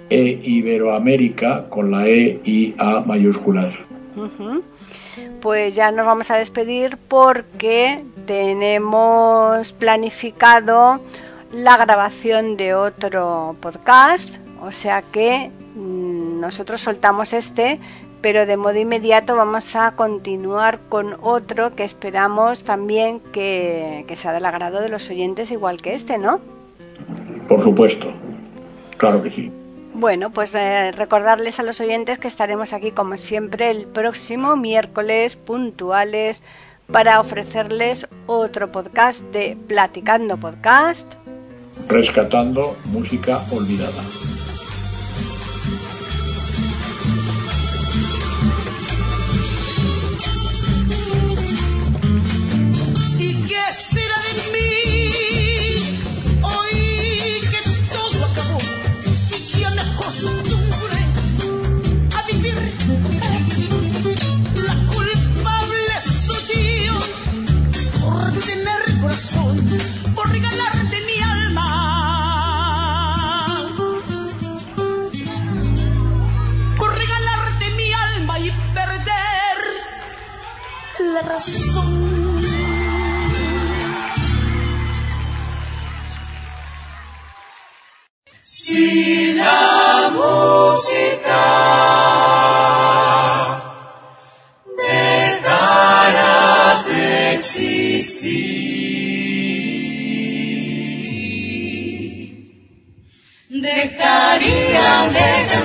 e 0.09 0.41
Iberoamérica 0.43 1.69
con 1.69 1.91
la 1.91 2.09
E 2.09 2.41
y 2.45 2.75
A 2.79 3.01
mayúsculas. 3.01 3.75
Pues 5.43 5.75
ya 5.75 5.91
nos 5.91 6.07
vamos 6.07 6.31
a 6.31 6.39
despedir 6.39 6.97
porque 7.09 8.03
tenemos 8.27 9.73
planificado 9.73 11.01
la 11.53 11.77
grabación 11.77 12.57
de 12.57 12.75
otro 12.75 13.55
podcast, 13.61 14.37
o 14.63 14.73
sea 14.73 15.03
que 15.03 15.51
mm, 15.75 16.41
nosotros 16.41 16.81
soltamos 16.81 17.35
este, 17.35 17.79
pero 18.27 18.45
de 18.45 18.57
modo 18.57 18.77
inmediato 18.77 19.37
vamos 19.37 19.77
a 19.77 19.93
continuar 19.93 20.81
con 20.89 21.17
otro 21.23 21.71
que 21.71 21.85
esperamos 21.85 22.65
también 22.65 23.21
que, 23.21 24.05
que 24.09 24.17
sea 24.17 24.33
del 24.33 24.45
agrado 24.45 24.81
de 24.81 24.89
los 24.89 25.09
oyentes 25.11 25.53
igual 25.53 25.81
que 25.81 25.95
este, 25.95 26.19
¿no? 26.19 26.41
Por 27.47 27.63
supuesto, 27.63 28.13
claro 28.97 29.23
que 29.23 29.31
sí. 29.31 29.53
Bueno, 29.95 30.31
pues 30.31 30.53
eh, 30.57 30.91
recordarles 30.91 31.61
a 31.61 31.63
los 31.63 31.81
oyentes 31.81 32.19
que 32.19 32.27
estaremos 32.27 32.73
aquí 32.73 32.91
como 32.91 33.17
siempre 33.17 33.71
el 33.71 33.87
próximo 33.87 34.57
miércoles 34.57 35.37
puntuales 35.37 36.43
para 36.91 37.21
ofrecerles 37.21 38.09
otro 38.27 38.73
podcast 38.73 39.23
de 39.27 39.57
Platicando 39.69 40.37
Podcast. 40.37 41.07
Rescatando 41.87 42.77
música 42.87 43.41
olvidada. 43.53 44.03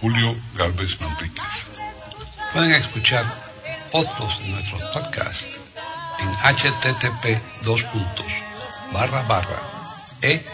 Julio 0.00 0.36
Galvez 0.54 1.00
Manríquez. 1.00 1.44
Pueden 2.52 2.72
escuchar 2.72 3.24
otros 3.92 4.38
de 4.38 4.48
nuestros 4.48 4.82
podcasts 4.92 5.58
en 6.20 6.28
http 6.32 7.40
dos 7.62 7.82
puntos 7.84 8.26
barra 8.92 9.22
barra 9.22 9.60
e. 10.22 10.44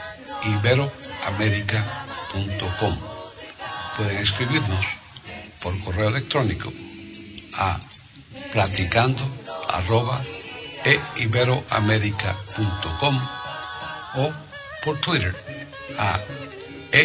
Pueden 3.96 4.18
escribirnos 4.18 4.86
por 5.62 5.78
correo 5.80 6.08
electrónico 6.08 6.72
a 7.54 7.78
platicando 8.52 9.22
e 10.84 11.00
iberoamerica.com 11.22 13.16
o 14.16 14.32
por 14.82 15.00
Twitter 15.00 15.34
a 15.98 16.20
e 16.92 17.04